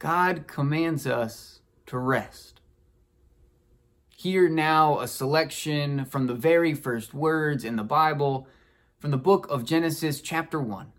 God 0.00 0.49
commands 0.49 1.07
us 1.07 1.61
to 1.87 1.97
rest. 1.97 2.61
Hear 4.16 4.49
now 4.49 4.99
a 4.99 5.07
selection 5.07 6.07
from 6.07 6.26
the 6.26 6.35
very 6.35 6.75
first 6.75 7.14
words 7.14 7.64
in 7.64 7.76
the 7.76 7.85
Bible 7.85 8.49
from 8.99 9.12
the 9.12 9.16
book 9.16 9.47
of 9.49 9.64
Genesis, 9.64 10.21
chapter 10.21 10.61
1. 10.61 10.92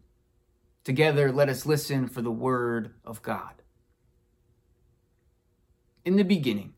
Together, 0.84 1.32
let 1.32 1.50
us 1.50 1.66
listen 1.66 2.08
for 2.08 2.22
the 2.22 2.32
word 2.32 2.94
of 3.06 3.22
God. 3.22 3.62
In 6.04 6.18
the 6.18 6.24
beginning, 6.24 6.74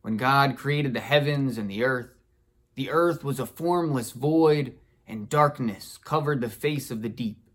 when 0.00 0.16
God 0.16 0.56
created 0.56 0.94
the 0.94 1.00
heavens 1.00 1.58
and 1.58 1.70
the 1.70 1.84
earth, 1.84 2.10
the 2.74 2.90
earth 2.90 3.22
was 3.24 3.38
a 3.38 3.46
formless 3.46 4.12
void, 4.12 4.76
and 5.06 5.28
darkness 5.28 5.98
covered 5.98 6.40
the 6.40 6.48
face 6.48 6.90
of 6.90 7.02
the 7.02 7.08
deep, 7.08 7.50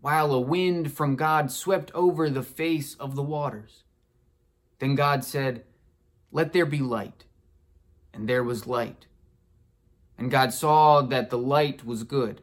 while 0.00 0.32
a 0.32 0.40
wind 0.40 0.92
from 0.92 1.16
God 1.16 1.50
swept 1.50 1.90
over 1.94 2.30
the 2.30 2.42
face 2.42 2.94
of 2.94 3.16
the 3.16 3.22
waters. 3.22 3.82
Then 4.78 4.94
God 4.94 5.24
said, 5.24 5.64
Let 6.30 6.52
there 6.52 6.66
be 6.66 6.80
light. 6.80 7.24
and 8.12 8.28
there 8.28 8.44
was 8.44 8.66
light. 8.66 9.06
And 10.16 10.30
God 10.30 10.52
saw 10.52 11.02
that 11.02 11.30
the 11.30 11.38
light 11.38 11.84
was 11.84 12.02
good. 12.02 12.42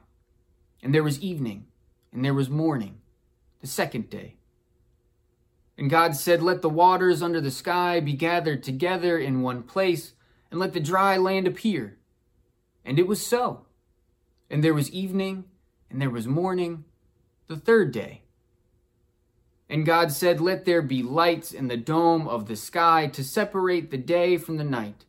And 0.83 0.93
there 0.93 1.03
was 1.03 1.19
evening, 1.21 1.65
and 2.11 2.23
there 2.23 2.33
was 2.33 2.49
morning, 2.49 2.99
the 3.59 3.67
second 3.67 4.09
day. 4.09 4.35
And 5.77 5.89
God 5.89 6.15
said, 6.15 6.41
Let 6.41 6.61
the 6.61 6.69
waters 6.69 7.21
under 7.21 7.41
the 7.41 7.51
sky 7.51 7.99
be 7.99 8.13
gathered 8.13 8.63
together 8.63 9.17
in 9.17 9.41
one 9.41 9.63
place, 9.63 10.13
and 10.49 10.59
let 10.59 10.73
the 10.73 10.79
dry 10.79 11.17
land 11.17 11.47
appear. 11.47 11.97
And 12.83 12.99
it 12.99 13.07
was 13.07 13.25
so. 13.25 13.65
And 14.49 14.63
there 14.63 14.73
was 14.73 14.91
evening, 14.91 15.45
and 15.89 16.01
there 16.01 16.09
was 16.09 16.27
morning, 16.27 16.85
the 17.47 17.55
third 17.55 17.91
day. 17.91 18.23
And 19.69 19.85
God 19.85 20.11
said, 20.11 20.41
Let 20.41 20.65
there 20.65 20.81
be 20.81 21.03
lights 21.03 21.51
in 21.51 21.67
the 21.67 21.77
dome 21.77 22.27
of 22.27 22.47
the 22.47 22.55
sky 22.55 23.07
to 23.07 23.23
separate 23.23 23.91
the 23.91 23.97
day 23.97 24.37
from 24.37 24.57
the 24.57 24.63
night 24.63 25.05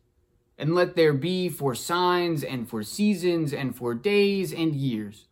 and 0.57 0.75
let 0.75 0.95
there 0.95 1.13
be 1.13 1.49
for 1.49 1.73
signs 1.75 2.43
and 2.43 2.69
for 2.69 2.83
seasons 2.83 3.53
and 3.53 3.75
for 3.75 3.93
days 3.93 4.53
and 4.53 4.75
years, 4.75 5.25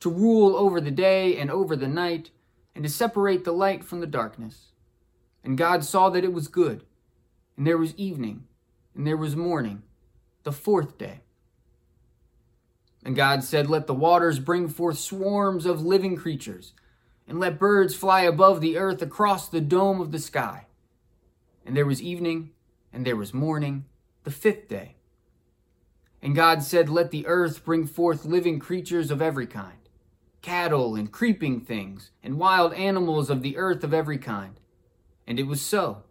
to 0.00 0.10
rule 0.10 0.56
over 0.56 0.80
the 0.80 0.90
day 0.90 1.36
and 1.36 1.50
over 1.50 1.76
the 1.76 1.88
night, 1.88 2.30
and 2.74 2.84
to 2.84 2.90
separate 2.90 3.44
the 3.44 3.52
light 3.52 3.84
from 3.84 4.00
the 4.00 4.06
darkness. 4.06 4.72
And 5.42 5.58
God 5.58 5.84
saw 5.84 6.10
that 6.10 6.24
it 6.24 6.32
was 6.32 6.48
good, 6.48 6.84
and 7.56 7.66
there 7.66 7.78
was 7.78 7.94
evening, 7.96 8.44
and 8.94 9.06
there 9.06 9.16
was 9.16 9.36
morning, 9.36 9.82
the 10.42 10.52
fourth 10.52 10.98
day. 10.98 11.20
And 13.04 13.14
God 13.14 13.44
said, 13.44 13.68
Let 13.68 13.86
the 13.86 13.94
waters 13.94 14.38
bring 14.38 14.68
forth 14.68 14.98
swarms 14.98 15.66
of 15.66 15.84
living 15.84 16.16
creatures, 16.16 16.72
and 17.28 17.38
let 17.38 17.58
birds 17.58 17.94
fly 17.94 18.22
above 18.22 18.60
the 18.60 18.78
earth 18.78 19.02
across 19.02 19.48
the 19.48 19.60
dome 19.60 20.00
of 20.00 20.10
the 20.10 20.18
sky. 20.18 20.66
And 21.66 21.76
there 21.76 21.86
was 21.86 22.02
evening, 22.02 22.50
and 22.92 23.06
there 23.06 23.16
was 23.16 23.34
morning, 23.34 23.84
the 24.24 24.30
fifth 24.30 24.68
day. 24.68 24.96
And 26.22 26.34
God 26.34 26.62
said, 26.62 26.88
Let 26.88 27.10
the 27.10 27.26
earth 27.26 27.64
bring 27.64 27.86
forth 27.86 28.24
living 28.24 28.58
creatures 28.58 29.10
of 29.10 29.20
every 29.20 29.46
kind, 29.46 29.83
cattle 30.44 30.94
and 30.94 31.10
creeping 31.10 31.60
things, 31.60 32.10
and 32.22 32.38
wild 32.38 32.74
animals 32.74 33.30
of 33.30 33.42
the 33.42 33.56
earth 33.56 33.82
of 33.82 33.94
every 33.94 34.18
kind. 34.18 34.60
And 35.26 35.40
it 35.40 35.46
was 35.46 35.62
so. 35.62 36.02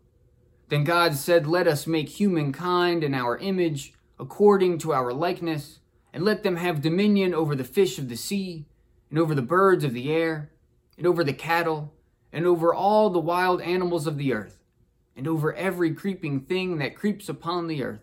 Then 0.70 0.84
God 0.84 1.16
said, 1.16 1.46
Let 1.46 1.68
us 1.68 1.86
make 1.86 2.10
humankind 2.10 3.04
in 3.04 3.14
our 3.14 3.38
image, 3.38 3.94
according 4.20 4.80
to 4.80 4.94
our 4.94 5.14
likeness, 5.14 5.80
and 6.12 6.24
let 6.24 6.44
them 6.44 6.56
have 6.56 6.82
dominion 6.82 7.34
over 7.34 7.56
the 7.56 7.64
fish 7.64 8.00
of 8.00 8.10
the 8.10 8.18
sea, 8.18 8.66
and 9.10 9.20
over 9.20 9.36
the 9.36 9.42
birds 9.42 9.84
of 9.84 9.94
the 9.94 10.12
air, 10.12 10.52
and 10.98 11.06
over 11.06 11.24
the 11.24 11.34
cattle, 11.34 11.94
and 12.32 12.46
over 12.46 12.74
all 12.74 13.10
the 13.10 13.20
wild 13.20 13.62
animals 13.62 14.08
of 14.08 14.18
the 14.18 14.34
earth 14.34 14.64
and 15.16 15.28
over 15.28 15.54
every 15.54 15.94
creeping 15.94 16.42
thing 16.42 16.78
that 16.78 16.96
creeps 16.96 17.30
upon 17.30 17.68
the 17.68 17.84
earth. 17.84 18.02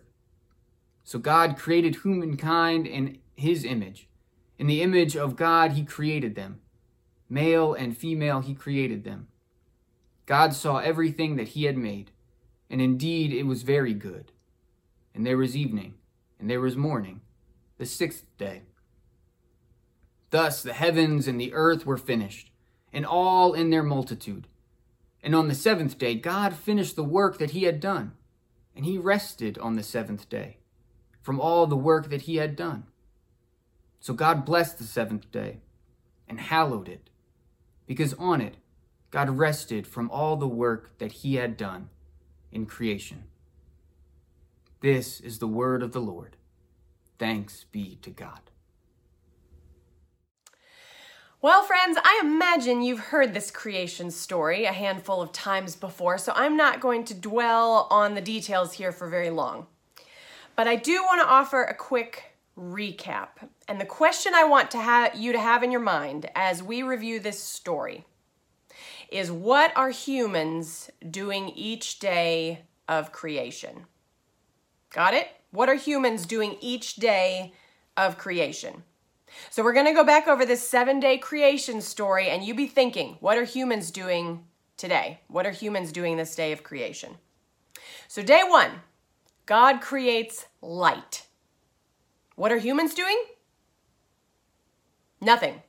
So 1.03 1.19
God 1.19 1.57
created 1.57 1.97
humankind 1.97 2.87
in 2.87 3.19
his 3.35 3.65
image. 3.65 4.07
In 4.61 4.67
the 4.67 4.83
image 4.83 5.17
of 5.17 5.35
God, 5.35 5.71
he 5.71 5.83
created 5.83 6.35
them. 6.35 6.61
Male 7.27 7.73
and 7.73 7.97
female, 7.97 8.41
he 8.41 8.53
created 8.53 9.03
them. 9.03 9.27
God 10.27 10.53
saw 10.53 10.77
everything 10.77 11.35
that 11.37 11.47
he 11.49 11.63
had 11.63 11.79
made, 11.79 12.11
and 12.69 12.79
indeed 12.79 13.33
it 13.33 13.47
was 13.47 13.63
very 13.63 13.95
good. 13.95 14.31
And 15.15 15.25
there 15.25 15.39
was 15.39 15.57
evening, 15.57 15.95
and 16.39 16.47
there 16.47 16.61
was 16.61 16.77
morning, 16.77 17.21
the 17.79 17.87
sixth 17.87 18.25
day. 18.37 18.61
Thus 20.29 20.61
the 20.61 20.73
heavens 20.73 21.27
and 21.27 21.41
the 21.41 21.55
earth 21.55 21.87
were 21.87 21.97
finished, 21.97 22.51
and 22.93 23.03
all 23.03 23.53
in 23.53 23.71
their 23.71 23.81
multitude. 23.81 24.45
And 25.23 25.33
on 25.33 25.47
the 25.47 25.55
seventh 25.55 25.97
day, 25.97 26.13
God 26.13 26.53
finished 26.53 26.95
the 26.95 27.03
work 27.03 27.39
that 27.39 27.49
he 27.49 27.63
had 27.63 27.79
done, 27.79 28.11
and 28.75 28.85
he 28.85 28.99
rested 28.99 29.57
on 29.57 29.75
the 29.75 29.81
seventh 29.81 30.29
day 30.29 30.57
from 31.23 31.39
all 31.39 31.65
the 31.65 31.75
work 31.75 32.11
that 32.11 32.21
he 32.21 32.35
had 32.35 32.55
done. 32.55 32.83
So 34.01 34.13
God 34.13 34.45
blessed 34.45 34.79
the 34.79 34.83
seventh 34.83 35.31
day 35.31 35.59
and 36.27 36.39
hallowed 36.39 36.89
it, 36.89 37.09
because 37.85 38.13
on 38.15 38.41
it 38.41 38.57
God 39.11 39.29
rested 39.29 39.85
from 39.85 40.09
all 40.09 40.35
the 40.35 40.47
work 40.47 40.97
that 40.97 41.11
he 41.11 41.35
had 41.35 41.55
done 41.55 41.89
in 42.51 42.65
creation. 42.65 43.25
This 44.81 45.19
is 45.19 45.37
the 45.37 45.47
word 45.47 45.83
of 45.83 45.91
the 45.91 46.01
Lord. 46.01 46.35
Thanks 47.19 47.65
be 47.71 47.99
to 48.01 48.09
God. 48.09 48.39
Well, 51.39 51.63
friends, 51.63 51.97
I 52.03 52.21
imagine 52.23 52.81
you've 52.81 52.99
heard 52.99 53.33
this 53.33 53.51
creation 53.51 54.09
story 54.09 54.65
a 54.65 54.71
handful 54.71 55.21
of 55.21 55.31
times 55.31 55.75
before, 55.75 56.17
so 56.17 56.33
I'm 56.35 56.57
not 56.57 56.81
going 56.81 57.03
to 57.05 57.13
dwell 57.13 57.87
on 57.91 58.15
the 58.15 58.21
details 58.21 58.73
here 58.73 58.91
for 58.91 59.07
very 59.07 59.29
long. 59.29 59.67
But 60.55 60.67
I 60.67 60.75
do 60.75 61.01
want 61.03 61.21
to 61.21 61.27
offer 61.27 61.63
a 61.63 61.73
quick 61.75 62.30
recap. 62.61 63.49
And 63.67 63.81
the 63.81 63.85
question 63.85 64.33
I 64.35 64.43
want 64.43 64.71
to 64.71 64.77
have 64.77 65.15
you 65.15 65.31
to 65.31 65.39
have 65.39 65.63
in 65.63 65.71
your 65.71 65.81
mind 65.81 66.29
as 66.35 66.61
we 66.61 66.83
review 66.83 67.19
this 67.19 67.41
story 67.41 68.05
is 69.11 69.31
what 69.31 69.75
are 69.75 69.89
humans 69.89 70.89
doing 71.09 71.49
each 71.49 71.99
day 71.99 72.63
of 72.87 73.11
creation? 73.11 73.85
Got 74.93 75.13
it? 75.13 75.27
What 75.51 75.69
are 75.69 75.75
humans 75.75 76.25
doing 76.25 76.57
each 76.61 76.95
day 76.95 77.53
of 77.97 78.17
creation? 78.17 78.83
So 79.49 79.63
we're 79.63 79.73
going 79.73 79.85
to 79.85 79.93
go 79.93 80.03
back 80.03 80.27
over 80.27 80.45
this 80.45 80.67
seven 80.67 80.99
day 80.99 81.17
creation 81.17 81.81
story, 81.81 82.29
and 82.29 82.43
you 82.43 82.53
be 82.53 82.67
thinking, 82.67 83.17
what 83.19 83.37
are 83.37 83.43
humans 83.43 83.91
doing 83.91 84.45
today? 84.77 85.21
What 85.27 85.45
are 85.45 85.51
humans 85.51 85.91
doing 85.91 86.17
this 86.17 86.35
day 86.35 86.51
of 86.51 86.63
creation? 86.63 87.17
So, 88.07 88.21
day 88.21 88.41
one, 88.45 88.71
God 89.45 89.81
creates 89.81 90.45
light. 90.61 91.27
What 92.35 92.51
are 92.51 92.57
humans 92.57 92.93
doing? 92.93 93.23
Nothing. 95.19 95.61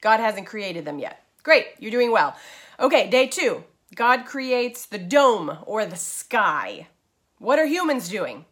God 0.00 0.20
hasn't 0.20 0.46
created 0.46 0.84
them 0.84 0.98
yet. 0.98 1.24
Great, 1.42 1.66
you're 1.78 1.90
doing 1.90 2.12
well. 2.12 2.36
Okay, 2.78 3.10
day 3.10 3.26
two, 3.26 3.64
God 3.94 4.24
creates 4.24 4.86
the 4.86 4.98
dome 4.98 5.58
or 5.66 5.84
the 5.84 5.96
sky. 5.96 6.86
What 7.38 7.58
are 7.58 7.66
humans 7.66 8.08
doing? 8.08 8.44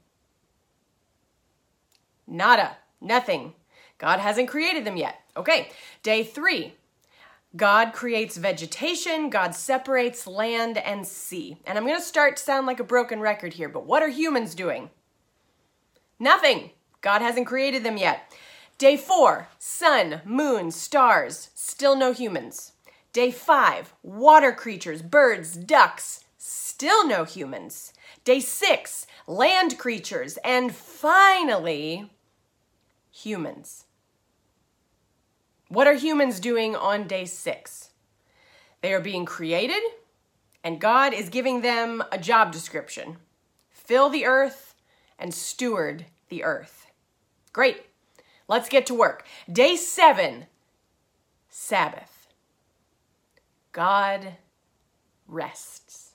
Nada, 2.26 2.76
nothing. 3.00 3.54
God 3.98 4.18
hasn't 4.20 4.48
created 4.48 4.84
them 4.84 4.96
yet. 4.96 5.20
Okay, 5.36 5.70
day 6.02 6.24
three. 6.24 6.74
God 7.56 7.92
creates 7.92 8.36
vegetation, 8.36 9.28
God 9.28 9.54
separates 9.54 10.26
land 10.26 10.78
and 10.78 11.06
sea. 11.06 11.58
And 11.66 11.76
I'm 11.76 11.84
going 11.84 11.98
to 11.98 12.04
start 12.04 12.36
to 12.36 12.42
sound 12.42 12.66
like 12.66 12.78
a 12.78 12.84
broken 12.84 13.20
record 13.20 13.54
here, 13.54 13.68
but 13.68 13.86
what 13.86 14.02
are 14.02 14.08
humans 14.08 14.54
doing? 14.54 14.90
Nothing. 16.18 16.70
God 17.00 17.22
hasn't 17.22 17.46
created 17.46 17.84
them 17.84 17.96
yet. 17.96 18.32
Day 18.78 18.96
four, 18.96 19.48
sun, 19.58 20.20
moon, 20.24 20.70
stars, 20.70 21.50
still 21.54 21.96
no 21.96 22.12
humans. 22.12 22.72
Day 23.12 23.30
five, 23.30 23.92
water 24.02 24.52
creatures, 24.52 25.02
birds, 25.02 25.56
ducks, 25.56 26.24
still 26.38 27.06
no 27.06 27.24
humans. 27.24 27.92
Day 28.24 28.40
six, 28.40 29.06
land 29.26 29.78
creatures. 29.78 30.38
And 30.44 30.74
finally, 30.74 32.10
humans. 33.10 33.84
What 35.68 35.86
are 35.86 35.94
humans 35.94 36.40
doing 36.40 36.74
on 36.74 37.06
day 37.06 37.26
six? 37.26 37.90
They 38.80 38.94
are 38.94 39.00
being 39.00 39.24
created, 39.24 39.82
and 40.64 40.80
God 40.80 41.12
is 41.12 41.28
giving 41.28 41.60
them 41.60 42.02
a 42.10 42.18
job 42.18 42.52
description 42.52 43.18
fill 43.70 44.08
the 44.08 44.24
earth 44.24 44.74
and 45.18 45.34
steward 45.34 46.06
the 46.28 46.44
earth. 46.44 46.79
Great. 47.60 47.84
Let's 48.48 48.70
get 48.70 48.86
to 48.86 48.94
work. 48.94 49.26
Day 49.52 49.76
seven, 49.76 50.46
Sabbath. 51.50 52.28
God 53.72 54.36
rests. 55.28 56.14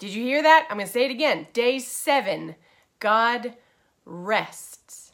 Did 0.00 0.10
you 0.10 0.24
hear 0.24 0.42
that? 0.42 0.66
I'm 0.68 0.76
going 0.78 0.88
to 0.88 0.92
say 0.92 1.04
it 1.04 1.12
again. 1.12 1.46
Day 1.52 1.78
seven, 1.78 2.56
God 2.98 3.54
rests. 4.04 5.12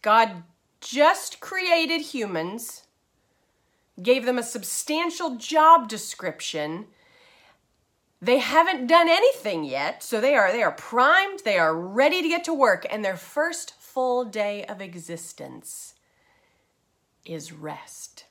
God 0.00 0.42
just 0.80 1.40
created 1.40 2.00
humans, 2.00 2.84
gave 4.02 4.24
them 4.24 4.38
a 4.38 4.42
substantial 4.42 5.36
job 5.36 5.86
description, 5.86 6.86
They 8.20 8.38
haven't 8.38 8.88
done 8.88 9.08
anything 9.08 9.64
yet, 9.64 10.02
so 10.02 10.20
they 10.20 10.34
are 10.34 10.50
they 10.50 10.62
are 10.62 10.72
primed, 10.72 11.40
they 11.44 11.58
are 11.58 11.74
ready 11.74 12.20
to 12.20 12.28
get 12.28 12.44
to 12.44 12.54
work 12.54 12.84
and 12.90 13.04
their 13.04 13.16
first 13.16 13.74
full 13.78 14.24
day 14.24 14.64
of 14.64 14.80
existence 14.80 15.94
is 17.24 17.52
rest. 17.52 18.24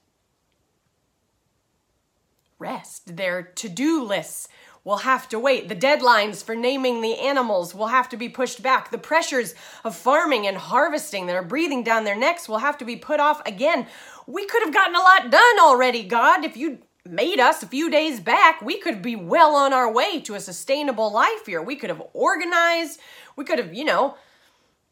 Rest. 2.60 3.16
Their 3.16 3.44
to-do 3.44 4.04
lists 4.04 4.48
will 4.84 4.98
have 4.98 5.30
to 5.30 5.38
wait. 5.38 5.70
The 5.70 5.76
deadlines 5.76 6.44
for 6.44 6.56
naming 6.56 7.02
the 7.02 7.20
animals 7.20 7.76
will 7.76 7.88
have 7.88 8.10
to 8.10 8.18
be 8.18 8.30
pushed 8.30 8.64
back. 8.64 8.90
The 8.90 8.98
pressures 8.98 9.54
of 9.84 9.96
farming 9.96 10.48
and 10.48 10.58
harvesting 10.58 11.28
that 11.28 11.36
are 11.36 11.44
breathing 11.44 11.84
down 11.84 12.04
their 12.04 12.16
necks 12.16 12.50
will 12.50 12.60
have 12.60 12.78
to 12.80 12.86
be 12.86 12.96
put 12.96 13.20
off 13.20 13.42
again. 13.46 13.88
We 14.26 14.48
could 14.48 14.64
have 14.64 14.74
gotten 14.74 14.96
a 14.96 15.00
lot 15.00 15.30
done 15.30 15.60
already, 15.60 16.04
God, 16.04 16.44
if 16.44 16.58
you 16.58 16.80
made 17.10 17.40
us 17.40 17.64
a 17.64 17.68
few 17.68 17.90
days 17.90 18.20
back, 18.20 18.62
we 18.62 18.80
could 18.80 19.02
be 19.02 19.16
well 19.16 19.56
on 19.56 19.74
our 19.74 19.92
way 19.92 20.20
to 20.22 20.36
a 20.36 20.40
sustainable 20.40 21.12
life 21.12 21.46
here. 21.46 21.62
We 21.62 21.76
could 21.76 21.90
have 21.90 22.02
organized, 22.14 23.00
we 23.36 23.46
could 23.46 23.60
have, 23.60 23.74
you 23.74 23.86
know, 23.86 24.16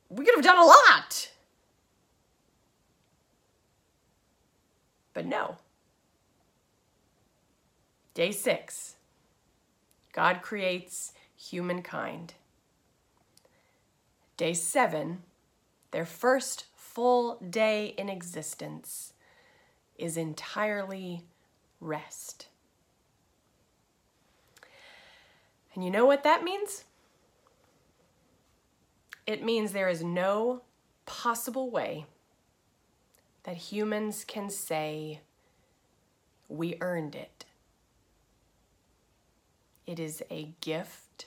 we 0.09 0.25
could 0.25 0.35
have 0.35 0.43
done 0.43 0.57
a 0.57 0.63
lot. 0.63 1.31
But 5.13 5.25
no. 5.25 5.57
Day 8.13 8.31
six, 8.31 8.95
God 10.13 10.41
creates 10.41 11.13
humankind. 11.35 12.33
Day 14.37 14.53
seven, 14.53 15.23
their 15.91 16.05
first 16.05 16.65
full 16.75 17.37
day 17.37 17.93
in 17.97 18.09
existence, 18.09 19.13
is 19.97 20.17
entirely 20.17 21.23
rest. 21.79 22.47
And 25.73 25.83
you 25.83 25.91
know 25.91 26.05
what 26.05 26.23
that 26.23 26.43
means? 26.43 26.85
It 29.27 29.43
means 29.43 29.71
there 29.71 29.89
is 29.89 30.03
no 30.03 30.61
possible 31.05 31.69
way 31.69 32.05
that 33.43 33.57
humans 33.57 34.23
can 34.25 34.49
say, 34.49 35.19
we 36.47 36.77
earned 36.81 37.15
it. 37.15 37.45
It 39.85 39.99
is 39.99 40.23
a 40.31 40.53
gift 40.61 41.25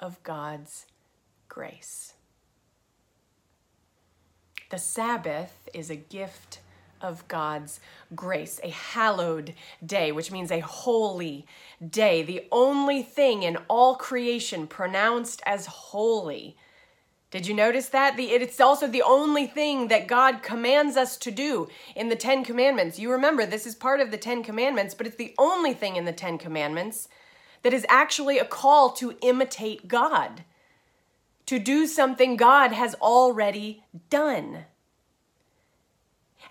of 0.00 0.22
God's 0.22 0.86
grace. 1.48 2.14
The 4.70 4.78
Sabbath 4.78 5.68
is 5.74 5.90
a 5.90 5.96
gift 5.96 6.60
of 7.02 7.26
God's 7.28 7.80
grace, 8.14 8.60
a 8.62 8.70
hallowed 8.70 9.54
day, 9.84 10.12
which 10.12 10.30
means 10.30 10.50
a 10.50 10.60
holy 10.60 11.46
day, 11.86 12.22
the 12.22 12.46
only 12.50 13.02
thing 13.02 13.42
in 13.42 13.56
all 13.68 13.96
creation 13.96 14.66
pronounced 14.66 15.42
as 15.44 15.66
holy. 15.66 16.56
Did 17.30 17.46
you 17.46 17.54
notice 17.54 17.88
that? 17.88 18.16
The, 18.18 18.26
it's 18.26 18.60
also 18.60 18.86
the 18.86 19.02
only 19.02 19.46
thing 19.46 19.88
that 19.88 20.06
God 20.06 20.42
commands 20.42 20.98
us 20.98 21.16
to 21.16 21.30
do 21.30 21.68
in 21.96 22.10
the 22.10 22.16
Ten 22.16 22.44
Commandments. 22.44 22.98
You 22.98 23.10
remember, 23.10 23.46
this 23.46 23.66
is 23.66 23.74
part 23.74 24.00
of 24.00 24.10
the 24.10 24.18
Ten 24.18 24.42
Commandments, 24.42 24.92
but 24.92 25.06
it's 25.06 25.16
the 25.16 25.34
only 25.38 25.72
thing 25.72 25.96
in 25.96 26.04
the 26.04 26.12
Ten 26.12 26.36
Commandments 26.36 27.08
that 27.62 27.72
is 27.72 27.86
actually 27.88 28.38
a 28.38 28.44
call 28.44 28.90
to 28.90 29.16
imitate 29.22 29.88
God, 29.88 30.44
to 31.46 31.58
do 31.58 31.86
something 31.86 32.36
God 32.36 32.72
has 32.72 32.94
already 32.96 33.82
done. 34.10 34.66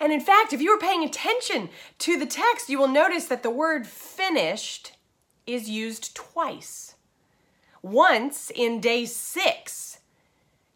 And 0.01 0.11
in 0.11 0.19
fact, 0.19 0.51
if 0.51 0.61
you 0.61 0.71
were 0.71 0.79
paying 0.79 1.03
attention 1.03 1.69
to 1.99 2.17
the 2.17 2.25
text, 2.25 2.69
you 2.69 2.79
will 2.79 2.87
notice 2.87 3.25
that 3.27 3.43
the 3.43 3.51
word 3.51 3.85
finished 3.85 4.93
is 5.45 5.69
used 5.69 6.15
twice. 6.15 6.95
Once 7.83 8.51
in 8.53 8.81
day 8.81 9.05
six 9.05 9.99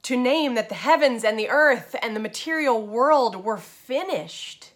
to 0.03 0.15
name 0.15 0.53
that 0.53 0.69
the 0.69 0.75
heavens 0.75 1.23
and 1.23 1.39
the 1.39 1.49
earth 1.49 1.95
and 2.03 2.15
the 2.15 2.19
material 2.19 2.85
world 2.85 3.43
were 3.43 3.57
finished. 3.57 4.73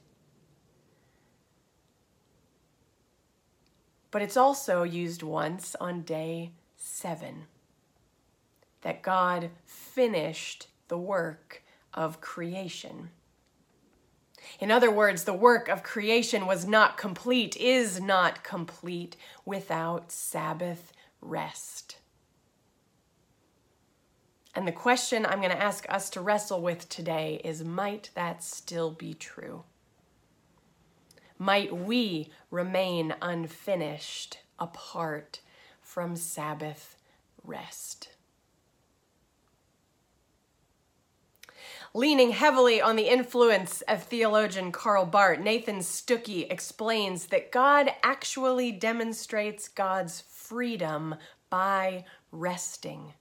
But 4.10 4.24
it's 4.24 4.38
also 4.38 4.82
used 4.82 5.22
once 5.22 5.76
on 5.80 6.02
day 6.02 6.54
seven 6.76 7.46
that 8.82 9.04
God 9.04 9.52
finished 9.68 10.70
the 10.88 10.98
work 10.98 11.62
of 11.94 12.20
creation. 12.20 13.12
In 14.60 14.72
other 14.72 14.92
words, 14.92 15.24
the 15.24 15.34
work 15.34 15.70
of 15.70 15.84
creation 15.84 16.46
was 16.46 16.66
not 16.66 16.98
complete, 16.98 17.56
is 17.58 18.02
not 18.02 18.44
complete 18.44 19.16
without 19.46 20.12
Sabbath 20.12 20.92
rest. 21.22 21.98
And 24.56 24.68
the 24.68 24.72
question 24.72 25.26
I'm 25.26 25.40
going 25.40 25.52
to 25.52 25.62
ask 25.62 25.86
us 25.90 26.10
to 26.12 26.22
wrestle 26.22 26.62
with 26.62 26.90
today 26.90 27.40
is 27.44 27.64
might 27.64 28.10
that 28.16 28.44
still 28.44 28.92
be 28.92 29.14
true? 29.14 29.64
Might 31.38 31.74
we 31.74 32.30
remain 32.52 33.14
unfinished 33.22 34.40
apart 34.60 35.40
from 35.82 36.18
Sabbath 36.18 36.98
rest? 37.46 38.10
Leaning 41.94 42.32
heavily 42.32 42.80
on 42.80 42.96
the 42.96 43.10
influence 43.10 43.82
of 43.82 44.04
theologian 44.04 44.72
Karl 44.72 45.06
Barth, 45.06 45.40
Nathan 45.40 45.82
Stucky 45.82 46.44
explains 46.44 47.28
that 47.28 47.52
God 47.52 47.90
actually 48.04 48.72
demonstrates 48.72 49.68
God's 49.68 50.22
freedom 50.22 51.16
by 51.50 52.06
resting. 52.32 53.14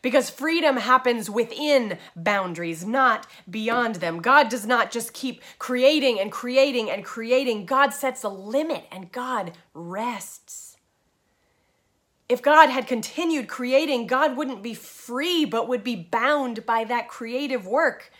Because 0.00 0.30
freedom 0.30 0.78
happens 0.78 1.28
within 1.28 1.98
boundaries, 2.16 2.84
not 2.86 3.26
beyond 3.48 3.96
them. 3.96 4.20
God 4.20 4.48
does 4.48 4.66
not 4.66 4.90
just 4.90 5.12
keep 5.12 5.42
creating 5.58 6.18
and 6.18 6.32
creating 6.32 6.90
and 6.90 7.04
creating. 7.04 7.66
God 7.66 7.90
sets 7.92 8.22
a 8.22 8.28
limit 8.28 8.84
and 8.90 9.12
God 9.12 9.52
rests. 9.72 10.73
If 12.28 12.40
God 12.40 12.70
had 12.70 12.86
continued 12.86 13.48
creating, 13.48 14.06
God 14.06 14.36
wouldn't 14.36 14.62
be 14.62 14.72
free, 14.74 15.44
but 15.44 15.68
would 15.68 15.84
be 15.84 15.96
bound 15.96 16.64
by 16.64 16.84
that 16.84 17.08
creative 17.08 17.66
work. 17.66 18.10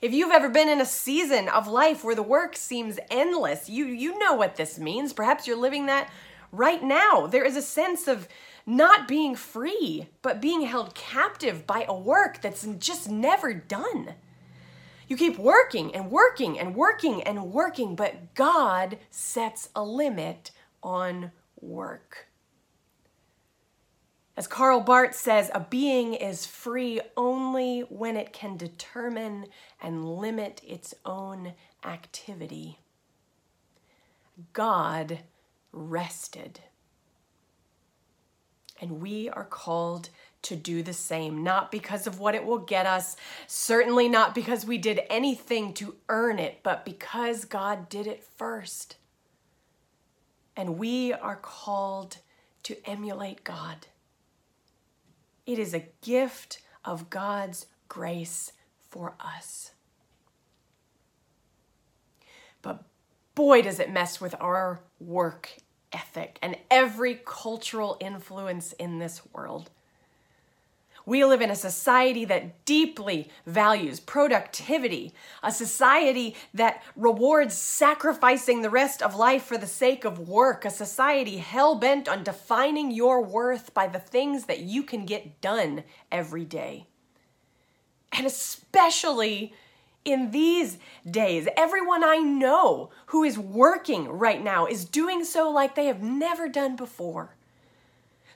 If 0.00 0.14
you've 0.14 0.32
ever 0.32 0.48
been 0.48 0.70
in 0.70 0.80
a 0.80 0.86
season 0.86 1.50
of 1.50 1.68
life 1.68 2.02
where 2.02 2.14
the 2.14 2.22
work 2.22 2.56
seems 2.56 2.98
endless, 3.10 3.68
you, 3.68 3.84
you 3.84 4.18
know 4.18 4.32
what 4.32 4.56
this 4.56 4.78
means. 4.78 5.12
Perhaps 5.12 5.46
you're 5.46 5.58
living 5.58 5.86
that 5.86 6.10
right 6.52 6.82
now. 6.82 7.26
There 7.26 7.44
is 7.44 7.54
a 7.54 7.62
sense 7.62 8.08
of 8.08 8.26
not 8.64 9.06
being 9.06 9.36
free, 9.36 10.08
but 10.22 10.40
being 10.40 10.62
held 10.62 10.94
captive 10.94 11.66
by 11.66 11.84
a 11.86 11.94
work 11.94 12.40
that's 12.40 12.66
just 12.78 13.10
never 13.10 13.52
done. 13.52 14.14
You 15.06 15.18
keep 15.18 15.38
working 15.38 15.94
and 15.94 16.10
working 16.10 16.58
and 16.58 16.74
working 16.74 17.22
and 17.24 17.52
working, 17.52 17.94
but 17.94 18.34
God 18.34 18.96
sets 19.10 19.68
a 19.76 19.82
limit 19.82 20.50
on 20.82 21.32
work. 21.60 22.29
As 24.36 24.46
Karl 24.46 24.80
Barth 24.80 25.14
says, 25.14 25.50
a 25.54 25.60
being 25.60 26.14
is 26.14 26.46
free 26.46 27.00
only 27.16 27.80
when 27.80 28.16
it 28.16 28.32
can 28.32 28.56
determine 28.56 29.46
and 29.82 30.16
limit 30.16 30.62
its 30.66 30.94
own 31.04 31.54
activity. 31.84 32.78
God 34.52 35.20
rested. 35.72 36.60
And 38.80 39.02
we 39.02 39.28
are 39.28 39.44
called 39.44 40.08
to 40.42 40.56
do 40.56 40.82
the 40.82 40.94
same, 40.94 41.42
not 41.42 41.70
because 41.70 42.06
of 42.06 42.18
what 42.18 42.34
it 42.34 42.46
will 42.46 42.58
get 42.58 42.86
us, 42.86 43.16
certainly 43.46 44.08
not 44.08 44.34
because 44.34 44.64
we 44.64 44.78
did 44.78 45.02
anything 45.10 45.74
to 45.74 45.96
earn 46.08 46.38
it, 46.38 46.60
but 46.62 46.84
because 46.84 47.44
God 47.44 47.90
did 47.90 48.06
it 48.06 48.24
first. 48.36 48.96
And 50.56 50.78
we 50.78 51.12
are 51.12 51.36
called 51.36 52.18
to 52.62 52.76
emulate 52.88 53.44
God. 53.44 53.86
It 55.46 55.58
is 55.58 55.74
a 55.74 55.88
gift 56.02 56.60
of 56.84 57.10
God's 57.10 57.66
grace 57.88 58.52
for 58.88 59.14
us. 59.20 59.72
But 62.62 62.84
boy, 63.34 63.62
does 63.62 63.80
it 63.80 63.90
mess 63.90 64.20
with 64.20 64.34
our 64.40 64.82
work 64.98 65.56
ethic 65.92 66.38
and 66.42 66.56
every 66.70 67.20
cultural 67.24 67.96
influence 68.00 68.72
in 68.72 68.98
this 68.98 69.22
world. 69.32 69.70
We 71.10 71.24
live 71.24 71.40
in 71.40 71.50
a 71.50 71.56
society 71.56 72.24
that 72.26 72.64
deeply 72.64 73.30
values 73.44 73.98
productivity, 73.98 75.12
a 75.42 75.50
society 75.50 76.36
that 76.54 76.84
rewards 76.94 77.54
sacrificing 77.54 78.62
the 78.62 78.70
rest 78.70 79.02
of 79.02 79.16
life 79.16 79.42
for 79.42 79.58
the 79.58 79.66
sake 79.66 80.04
of 80.04 80.28
work, 80.28 80.64
a 80.64 80.70
society 80.70 81.38
hell 81.38 81.74
bent 81.74 82.08
on 82.08 82.22
defining 82.22 82.92
your 82.92 83.24
worth 83.24 83.74
by 83.74 83.88
the 83.88 83.98
things 83.98 84.44
that 84.44 84.60
you 84.60 84.84
can 84.84 85.04
get 85.04 85.40
done 85.40 85.82
every 86.12 86.44
day. 86.44 86.86
And 88.12 88.24
especially 88.24 89.52
in 90.04 90.30
these 90.30 90.78
days, 91.10 91.48
everyone 91.56 92.04
I 92.04 92.18
know 92.18 92.90
who 93.06 93.24
is 93.24 93.36
working 93.36 94.08
right 94.08 94.40
now 94.40 94.64
is 94.64 94.84
doing 94.84 95.24
so 95.24 95.50
like 95.50 95.74
they 95.74 95.86
have 95.86 96.04
never 96.04 96.48
done 96.48 96.76
before 96.76 97.34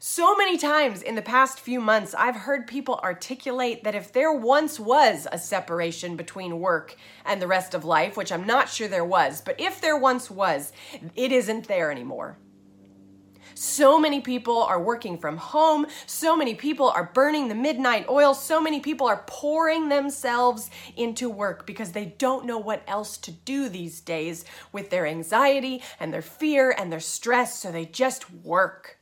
So 0.07 0.37
many 0.37 0.59
times 0.59 1.01
in 1.01 1.15
the 1.15 1.23
past 1.23 1.59
few 1.59 1.81
months, 1.81 2.15
I've 2.15 2.37
heard 2.37 2.67
people 2.67 3.01
articulate 3.03 3.85
that 3.85 3.95
if 3.95 4.13
there 4.13 4.35
once 4.35 4.79
was 4.79 5.27
a 5.33 5.39
separation 5.39 6.15
between 6.15 6.61
work 6.61 6.95
and 7.25 7.41
the 7.41 7.47
rest 7.47 7.73
of 7.73 7.87
life, 7.87 8.15
which 8.15 8.31
I'm 8.31 8.47
not 8.47 8.69
sure 8.69 8.87
there 8.87 9.03
was, 9.03 9.41
but 9.41 9.59
if 9.59 9.81
there 9.81 9.97
once 9.97 10.31
was, 10.31 10.73
it 11.17 11.33
isn't 11.33 11.69
there 11.69 11.91
anymore. 11.91 12.37
So 13.55 13.99
many 13.99 14.21
people 14.21 14.63
are 14.65 14.83
working 14.83 15.17
from 15.17 15.39
home. 15.39 15.87
So 16.05 16.37
many 16.37 16.55
people 16.55 16.91
are 16.91 17.11
burning 17.15 17.49
the 17.49 17.55
midnight 17.55 18.07
oil. 18.07 18.35
So 18.35 18.61
many 18.61 18.81
people 18.81 19.07
are 19.07 19.25
pouring 19.27 19.89
themselves 19.89 20.69
into 20.99 21.31
work 21.31 21.67
because 21.67 21.93
they 21.93 22.15
don't 22.19 22.45
know 22.45 22.59
what 22.59 22.83
else 22.87 23.17
to 23.17 23.31
do 23.31 23.71
these 23.71 24.03
days 24.03 24.45
with 24.71 24.91
their 24.91 25.07
anxiety 25.07 25.83
and 25.99 26.13
their 26.13 26.21
fear 26.21 26.75
and 26.77 26.93
their 26.93 27.01
stress. 27.01 27.59
So 27.59 27.73
they 27.73 27.87
just 27.87 28.31
work. 28.31 28.99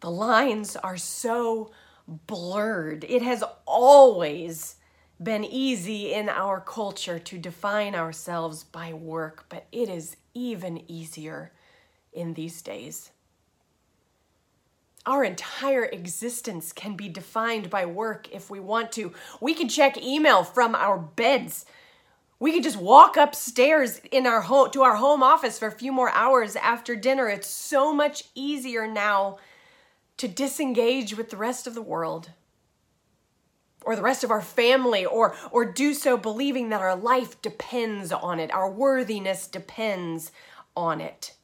The 0.00 0.10
lines 0.10 0.76
are 0.76 0.96
so 0.96 1.70
blurred. 2.06 3.04
It 3.08 3.22
has 3.22 3.42
always 3.66 4.76
been 5.20 5.44
easy 5.44 6.12
in 6.12 6.28
our 6.28 6.60
culture 6.60 7.18
to 7.18 7.38
define 7.38 7.94
ourselves 7.94 8.62
by 8.64 8.92
work, 8.92 9.46
but 9.48 9.66
it 9.72 9.88
is 9.88 10.16
even 10.34 10.88
easier 10.90 11.52
in 12.12 12.34
these 12.34 12.62
days. 12.62 13.10
Our 15.04 15.24
entire 15.24 15.84
existence 15.86 16.72
can 16.72 16.94
be 16.94 17.08
defined 17.08 17.70
by 17.70 17.86
work 17.86 18.28
if 18.30 18.50
we 18.50 18.60
want 18.60 18.92
to. 18.92 19.12
We 19.40 19.54
can 19.54 19.68
check 19.68 19.96
email 19.96 20.44
from 20.44 20.74
our 20.74 20.98
beds. 20.98 21.64
We 22.38 22.52
can 22.52 22.62
just 22.62 22.76
walk 22.76 23.16
upstairs 23.16 24.00
in 24.12 24.26
our 24.26 24.42
home 24.42 24.70
to 24.72 24.82
our 24.82 24.96
home 24.96 25.22
office 25.22 25.58
for 25.58 25.66
a 25.66 25.72
few 25.72 25.92
more 25.92 26.10
hours 26.10 26.54
after 26.56 26.94
dinner. 26.94 27.28
It's 27.28 27.48
so 27.48 27.92
much 27.92 28.24
easier 28.34 28.86
now 28.86 29.38
to 30.18 30.28
disengage 30.28 31.16
with 31.16 31.30
the 31.30 31.36
rest 31.36 31.66
of 31.66 31.74
the 31.74 31.82
world 31.82 32.30
or 33.82 33.96
the 33.96 34.02
rest 34.02 34.22
of 34.22 34.30
our 34.30 34.42
family 34.42 35.04
or 35.04 35.34
or 35.50 35.64
do 35.64 35.94
so 35.94 36.16
believing 36.16 36.68
that 36.68 36.80
our 36.80 36.96
life 36.96 37.40
depends 37.40 38.12
on 38.12 38.38
it 38.38 38.52
our 38.52 38.70
worthiness 38.70 39.46
depends 39.46 40.30
on 40.76 41.00
it. 41.00 41.34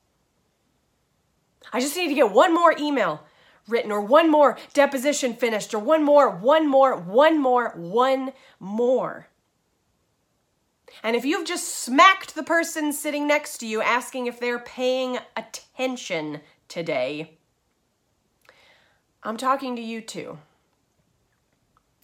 I 1.72 1.80
just 1.80 1.96
need 1.96 2.08
to 2.08 2.14
get 2.14 2.30
one 2.30 2.54
more 2.54 2.72
email 2.78 3.24
written 3.66 3.90
or 3.90 4.00
one 4.00 4.30
more 4.30 4.56
deposition 4.74 5.34
finished 5.34 5.74
or 5.74 5.80
one 5.80 6.04
more 6.04 6.30
one 6.30 6.68
more 6.68 6.96
one 6.96 7.40
more 7.40 7.70
one 7.74 8.32
more. 8.60 9.28
And 11.02 11.16
if 11.16 11.24
you've 11.24 11.46
just 11.46 11.74
smacked 11.74 12.37
the 12.37 12.44
person 12.44 12.92
sitting 12.92 13.26
next 13.26 13.58
to 13.58 13.66
you 13.66 13.82
asking 13.82 14.26
if 14.26 14.38
they're 14.38 14.60
paying 14.60 15.18
attention 15.37 16.40
today 16.68 17.38
I'm 19.24 19.38
talking 19.38 19.74
to 19.76 19.82
you 19.82 20.02
too. 20.02 20.38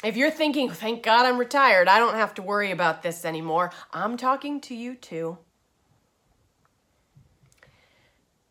If 0.02 0.16
you're 0.16 0.30
thinking, 0.30 0.70
thank 0.70 1.02
God 1.02 1.26
I'm 1.26 1.38
retired, 1.38 1.86
I 1.86 1.98
don't 1.98 2.14
have 2.14 2.32
to 2.34 2.42
worry 2.42 2.70
about 2.70 3.02
this 3.02 3.26
anymore, 3.26 3.70
I'm 3.92 4.16
talking 4.16 4.60
to 4.62 4.74
you 4.74 4.94
too. 4.94 5.36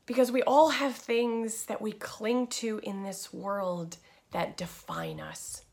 Because 0.06 0.32
we 0.32 0.44
all 0.44 0.70
have 0.70 0.96
things 0.96 1.66
that 1.66 1.82
we 1.82 1.92
cling 1.92 2.48
to 2.48 2.80
in 2.84 3.04
this 3.04 3.34
world 3.34 3.98
that 4.32 4.58
define 4.58 5.20
us. 5.20 5.64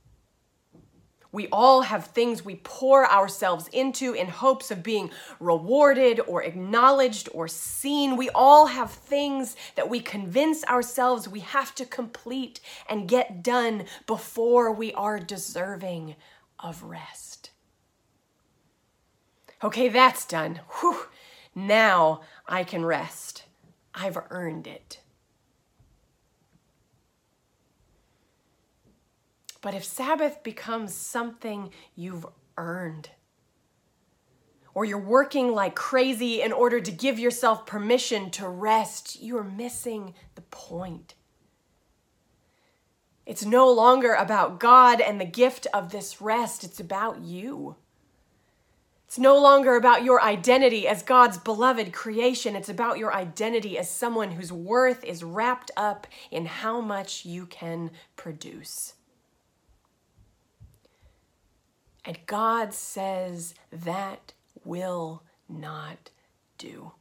We 1.36 1.48
all 1.52 1.82
have 1.82 2.06
things 2.06 2.46
we 2.46 2.54
pour 2.64 3.06
ourselves 3.06 3.68
into 3.68 4.14
in 4.14 4.26
hopes 4.26 4.70
of 4.70 4.82
being 4.82 5.10
rewarded 5.38 6.18
or 6.26 6.42
acknowledged 6.42 7.28
or 7.34 7.46
seen. 7.46 8.16
We 8.16 8.30
all 8.30 8.68
have 8.68 8.90
things 8.90 9.54
that 9.74 9.90
we 9.90 10.00
convince 10.00 10.64
ourselves 10.64 11.28
we 11.28 11.40
have 11.40 11.74
to 11.74 11.84
complete 11.84 12.60
and 12.88 13.06
get 13.06 13.42
done 13.42 13.84
before 14.06 14.72
we 14.72 14.94
are 14.94 15.20
deserving 15.20 16.16
of 16.58 16.82
rest. 16.82 17.50
Okay, 19.62 19.90
that's 19.90 20.24
done. 20.24 20.60
Whew. 20.80 21.04
Now 21.54 22.22
I 22.48 22.64
can 22.64 22.82
rest. 22.82 23.44
I've 23.94 24.16
earned 24.30 24.66
it. 24.66 25.00
But 29.66 29.74
if 29.74 29.84
Sabbath 29.84 30.44
becomes 30.44 30.94
something 30.94 31.72
you've 31.96 32.24
earned, 32.56 33.10
or 34.74 34.84
you're 34.84 34.96
working 34.96 35.52
like 35.52 35.74
crazy 35.74 36.40
in 36.40 36.52
order 36.52 36.80
to 36.80 36.92
give 36.92 37.18
yourself 37.18 37.66
permission 37.66 38.30
to 38.30 38.48
rest, 38.48 39.20
you 39.20 39.36
are 39.38 39.42
missing 39.42 40.14
the 40.36 40.42
point. 40.42 41.14
It's 43.26 43.44
no 43.44 43.68
longer 43.68 44.14
about 44.14 44.60
God 44.60 45.00
and 45.00 45.20
the 45.20 45.24
gift 45.24 45.66
of 45.74 45.90
this 45.90 46.20
rest, 46.20 46.62
it's 46.62 46.78
about 46.78 47.22
you. 47.22 47.74
It's 49.08 49.18
no 49.18 49.36
longer 49.36 49.74
about 49.74 50.04
your 50.04 50.22
identity 50.22 50.86
as 50.86 51.02
God's 51.02 51.38
beloved 51.38 51.92
creation. 51.92 52.54
It's 52.54 52.68
about 52.68 52.98
your 52.98 53.12
identity 53.12 53.78
as 53.78 53.90
someone 53.90 54.30
whose 54.30 54.52
worth 54.52 55.02
is 55.02 55.24
wrapped 55.24 55.72
up 55.76 56.06
in 56.30 56.46
how 56.46 56.80
much 56.80 57.24
you 57.24 57.46
can 57.46 57.90
produce. 58.14 58.95
And 62.06 62.24
God 62.26 62.72
says 62.72 63.54
that 63.72 64.32
will 64.64 65.24
not 65.48 66.10
do. 66.56 66.92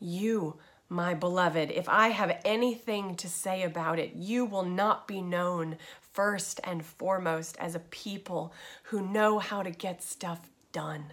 You, 0.00 0.58
my 0.88 1.14
beloved, 1.14 1.70
if 1.70 1.88
I 1.88 2.08
have 2.08 2.40
anything 2.44 3.14
to 3.16 3.28
say 3.28 3.62
about 3.62 4.00
it, 4.00 4.14
you 4.16 4.44
will 4.44 4.64
not 4.64 5.06
be 5.06 5.22
known 5.22 5.76
first 6.12 6.58
and 6.64 6.84
foremost 6.84 7.56
as 7.60 7.76
a 7.76 7.80
people 7.80 8.52
who 8.84 9.00
know 9.00 9.38
how 9.38 9.62
to 9.62 9.70
get 9.70 10.02
stuff 10.02 10.50
done. 10.72 11.12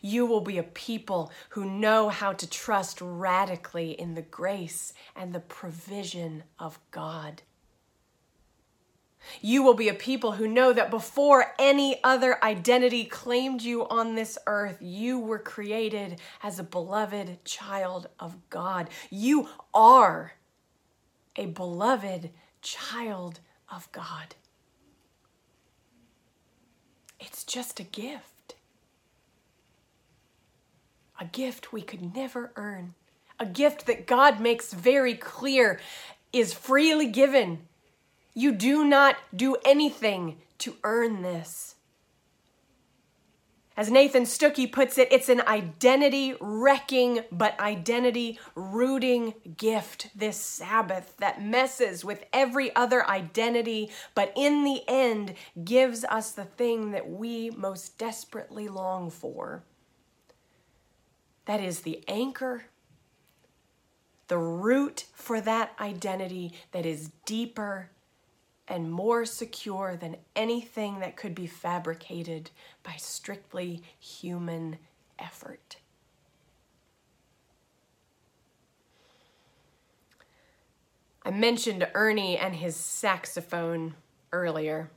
You 0.00 0.24
will 0.24 0.40
be 0.40 0.56
a 0.56 0.62
people 0.62 1.30
who 1.50 1.64
know 1.68 2.08
how 2.08 2.32
to 2.32 2.48
trust 2.48 3.00
radically 3.02 3.90
in 3.90 4.14
the 4.14 4.22
grace 4.22 4.94
and 5.14 5.34
the 5.34 5.40
provision 5.40 6.44
of 6.58 6.78
God. 6.90 7.42
You 9.40 9.62
will 9.62 9.74
be 9.74 9.88
a 9.88 9.94
people 9.94 10.32
who 10.32 10.48
know 10.48 10.72
that 10.72 10.90
before 10.90 11.54
any 11.58 12.02
other 12.02 12.42
identity 12.44 13.04
claimed 13.04 13.62
you 13.62 13.86
on 13.88 14.14
this 14.14 14.38
earth, 14.46 14.78
you 14.80 15.18
were 15.18 15.38
created 15.38 16.20
as 16.42 16.58
a 16.58 16.64
beloved 16.64 17.44
child 17.44 18.08
of 18.18 18.36
God. 18.50 18.88
You 19.10 19.48
are 19.74 20.32
a 21.36 21.46
beloved 21.46 22.30
child 22.62 23.40
of 23.70 23.90
God. 23.92 24.34
It's 27.20 27.44
just 27.44 27.80
a 27.80 27.84
gift. 27.84 28.54
A 31.20 31.24
gift 31.24 31.72
we 31.72 31.82
could 31.82 32.14
never 32.14 32.52
earn. 32.56 32.94
A 33.38 33.46
gift 33.46 33.86
that 33.86 34.06
God 34.06 34.40
makes 34.40 34.72
very 34.72 35.14
clear 35.14 35.80
is 36.32 36.52
freely 36.52 37.06
given 37.06 37.66
you 38.36 38.52
do 38.52 38.84
not 38.84 39.16
do 39.34 39.56
anything 39.64 40.36
to 40.58 40.76
earn 40.84 41.22
this. 41.22 41.74
As 43.78 43.90
Nathan 43.90 44.26
Stucky 44.26 44.66
puts 44.66 44.98
it, 44.98 45.08
it's 45.10 45.30
an 45.30 45.40
identity 45.46 46.34
wrecking 46.40 47.20
but 47.32 47.58
identity 47.58 48.38
rooting 48.54 49.34
gift, 49.56 50.10
this 50.14 50.36
Sabbath 50.36 51.14
that 51.18 51.42
messes 51.42 52.04
with 52.04 52.24
every 52.32 52.74
other 52.76 53.08
identity, 53.08 53.90
but 54.14 54.32
in 54.36 54.64
the 54.64 54.82
end 54.86 55.34
gives 55.64 56.04
us 56.04 56.32
the 56.32 56.44
thing 56.44 56.90
that 56.90 57.08
we 57.08 57.50
most 57.50 57.98
desperately 57.98 58.68
long 58.68 59.10
for. 59.10 59.64
That 61.46 61.60
is 61.60 61.80
the 61.80 62.04
anchor, 62.06 62.64
the 64.28 64.38
root 64.38 65.06
for 65.14 65.40
that 65.40 65.72
identity 65.80 66.52
that 66.72 66.84
is 66.84 67.12
deeper 67.24 67.90
and 68.68 68.90
more 68.90 69.24
secure 69.24 69.96
than 69.96 70.16
anything 70.34 71.00
that 71.00 71.16
could 71.16 71.34
be 71.34 71.46
fabricated 71.46 72.50
by 72.82 72.94
strictly 72.98 73.82
human 73.98 74.78
effort. 75.18 75.76
I 81.24 81.30
mentioned 81.30 81.88
Ernie 81.94 82.38
and 82.38 82.54
his 82.54 82.76
saxophone 82.76 83.94
earlier 84.32 84.90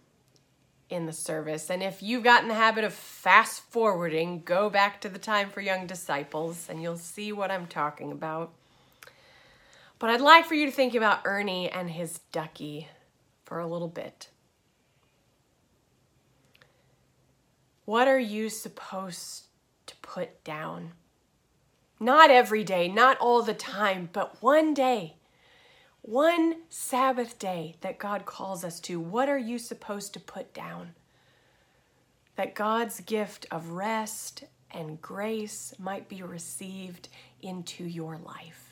in 0.90 1.06
the 1.06 1.14
service. 1.14 1.70
And 1.70 1.82
if 1.82 2.02
you've 2.02 2.24
gotten 2.24 2.48
the 2.48 2.56
habit 2.56 2.84
of 2.84 2.94
fast 2.94 3.62
forwarding, 3.72 4.42
go 4.44 4.70
back 4.70 5.02
to 5.02 5.10
the 5.10 5.20
time 5.20 5.50
for 5.50 5.62
young 5.62 5.88
disciples 5.88 6.68
and 6.70 6.82
you'll 6.82 6.98
see 6.98 7.32
what 7.32 7.52
I'm 7.52 7.68
talking 7.68 8.12
about. 8.12 8.52
But 9.98 10.10
I'd 10.10 10.22
like 10.22 10.46
for 10.46 10.56
you 10.56 10.66
to 10.66 10.72
think 10.72 10.96
about 10.96 11.22
Ernie 11.26 11.70
and 11.70 11.90
his 11.90 12.20
ducky 12.32 12.88
for 13.50 13.58
a 13.58 13.68
little 13.68 13.88
bit. 13.88 14.30
What 17.84 18.08
are 18.08 18.20
you 18.20 18.48
supposed 18.48 19.46
to 19.88 19.96
put 20.04 20.44
down? 20.44 20.92
Not 22.00 22.30
every 22.30 22.64
day, 22.64 22.88
not 22.88 23.18
all 23.18 23.42
the 23.42 23.56
time, 23.56 24.10
but 24.14 24.44
one 24.44 24.76
day. 24.76 25.16
One 26.04 26.58
Sabbath 26.70 27.40
day 27.40 27.76
that 27.82 27.98
God 27.98 28.28
calls 28.28 28.64
us 28.64 28.80
to. 28.82 29.00
What 29.00 29.28
are 29.28 29.40
you 29.40 29.58
supposed 29.58 30.14
to 30.14 30.20
put 30.20 30.54
down? 30.54 30.94
That 32.36 32.54
God's 32.54 33.02
gift 33.02 33.48
of 33.50 33.72
rest 33.72 34.44
and 34.70 35.02
grace 35.02 35.74
might 35.80 36.08
be 36.08 36.22
received 36.22 37.10
into 37.42 37.84
your 37.84 38.20
life. 38.20 38.69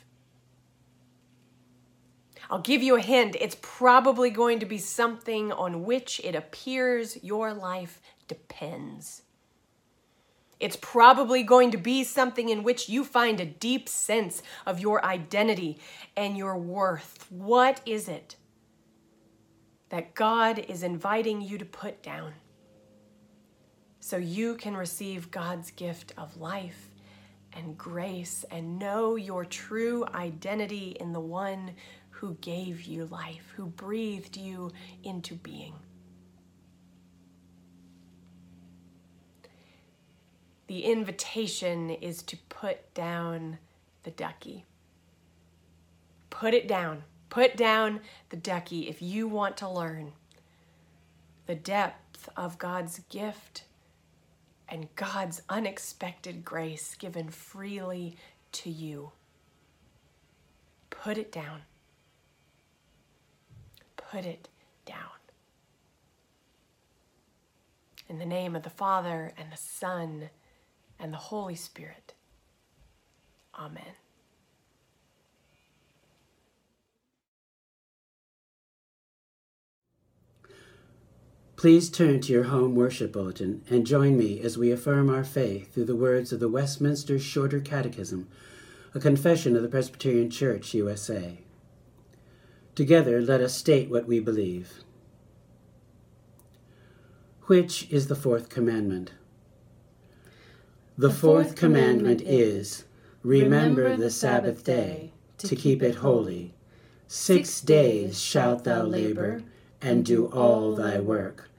I'll 2.50 2.60
give 2.60 2.82
you 2.82 2.96
a 2.96 3.00
hint. 3.00 3.36
It's 3.38 3.56
probably 3.60 4.30
going 4.30 4.60
to 4.60 4.66
be 4.66 4.78
something 4.78 5.52
on 5.52 5.84
which 5.84 6.20
it 6.24 6.34
appears 6.34 7.22
your 7.22 7.52
life 7.52 8.00
depends. 8.26 9.22
It's 10.60 10.76
probably 10.80 11.42
going 11.42 11.70
to 11.70 11.78
be 11.78 12.02
something 12.02 12.48
in 12.48 12.62
which 12.62 12.88
you 12.88 13.04
find 13.04 13.38
a 13.38 13.44
deep 13.44 13.88
sense 13.88 14.42
of 14.66 14.80
your 14.80 15.04
identity 15.04 15.78
and 16.16 16.36
your 16.36 16.56
worth. 16.56 17.26
What 17.30 17.80
is 17.86 18.08
it 18.08 18.36
that 19.90 20.14
God 20.14 20.58
is 20.58 20.82
inviting 20.82 21.40
you 21.40 21.58
to 21.58 21.64
put 21.64 22.02
down 22.02 22.34
so 24.00 24.16
you 24.16 24.54
can 24.56 24.76
receive 24.76 25.30
God's 25.30 25.70
gift 25.70 26.12
of 26.16 26.36
life 26.36 26.88
and 27.52 27.78
grace 27.78 28.44
and 28.50 28.78
know 28.78 29.16
your 29.16 29.44
true 29.44 30.04
identity 30.14 30.96
in 31.00 31.12
the 31.12 31.20
one 31.20 31.72
who 32.18 32.34
gave 32.40 32.82
you 32.82 33.06
life, 33.06 33.52
who 33.56 33.66
breathed 33.66 34.36
you 34.36 34.72
into 35.04 35.36
being? 35.36 35.74
The 40.66 40.80
invitation 40.80 41.90
is 41.90 42.22
to 42.24 42.36
put 42.48 42.92
down 42.92 43.58
the 44.02 44.10
ducky. 44.10 44.66
Put 46.28 46.54
it 46.54 46.66
down. 46.66 47.04
Put 47.30 47.56
down 47.56 48.00
the 48.30 48.36
ducky 48.36 48.88
if 48.88 49.00
you 49.00 49.28
want 49.28 49.56
to 49.58 49.68
learn 49.68 50.12
the 51.46 51.54
depth 51.54 52.28
of 52.36 52.58
God's 52.58 52.98
gift 53.08 53.62
and 54.68 54.94
God's 54.96 55.40
unexpected 55.48 56.44
grace 56.44 56.96
given 56.96 57.28
freely 57.28 58.16
to 58.52 58.70
you. 58.70 59.12
Put 60.90 61.16
it 61.16 61.30
down. 61.30 61.62
Put 64.10 64.24
it 64.24 64.48
down. 64.86 64.96
In 68.08 68.18
the 68.18 68.24
name 68.24 68.56
of 68.56 68.62
the 68.62 68.70
Father 68.70 69.32
and 69.36 69.52
the 69.52 69.56
Son 69.56 70.30
and 70.98 71.12
the 71.12 71.18
Holy 71.18 71.54
Spirit. 71.54 72.14
Amen. 73.54 73.82
Please 81.56 81.90
turn 81.90 82.20
to 82.20 82.32
your 82.32 82.44
home 82.44 82.76
worship 82.76 83.12
bulletin 83.12 83.62
and 83.68 83.84
join 83.84 84.16
me 84.16 84.40
as 84.40 84.56
we 84.56 84.70
affirm 84.70 85.10
our 85.10 85.24
faith 85.24 85.74
through 85.74 85.84
the 85.84 85.96
words 85.96 86.32
of 86.32 86.40
the 86.40 86.48
Westminster 86.48 87.18
Shorter 87.18 87.60
Catechism, 87.60 88.28
a 88.94 89.00
confession 89.00 89.56
of 89.56 89.62
the 89.62 89.68
Presbyterian 89.68 90.30
Church, 90.30 90.72
USA. 90.72 91.40
Together, 92.78 93.20
let 93.20 93.40
us 93.40 93.56
state 93.56 93.90
what 93.90 94.06
we 94.06 94.20
believe. 94.20 94.84
Which 97.46 97.90
is 97.90 98.06
the 98.06 98.14
fourth 98.14 98.48
commandment? 98.48 99.10
The 100.96 101.10
fourth 101.10 101.56
commandment 101.56 102.20
is 102.20 102.84
Remember 103.24 103.96
the 103.96 104.12
Sabbath 104.12 104.62
day, 104.62 105.12
to 105.38 105.56
keep 105.56 105.82
it 105.82 105.96
holy. 105.96 106.54
Six 107.08 107.60
days 107.60 108.22
shalt 108.22 108.62
thou 108.62 108.84
labor 108.84 109.42
and 109.82 110.04
do 110.04 110.26
all 110.26 110.76
thy 110.76 111.00
work. 111.00 111.50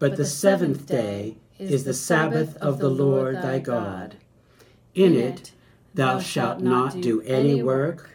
But 0.00 0.16
the 0.16 0.26
seventh 0.26 0.88
day 0.88 1.36
is 1.56 1.84
the 1.84 1.94
Sabbath 1.94 2.56
of 2.56 2.80
the 2.80 2.90
Lord 2.90 3.36
thy 3.36 3.60
God. 3.60 4.16
In 4.92 5.14
it 5.14 5.52
thou 5.94 6.18
shalt 6.18 6.58
not 6.58 7.00
do 7.00 7.20
any 7.20 7.62
work, 7.62 8.10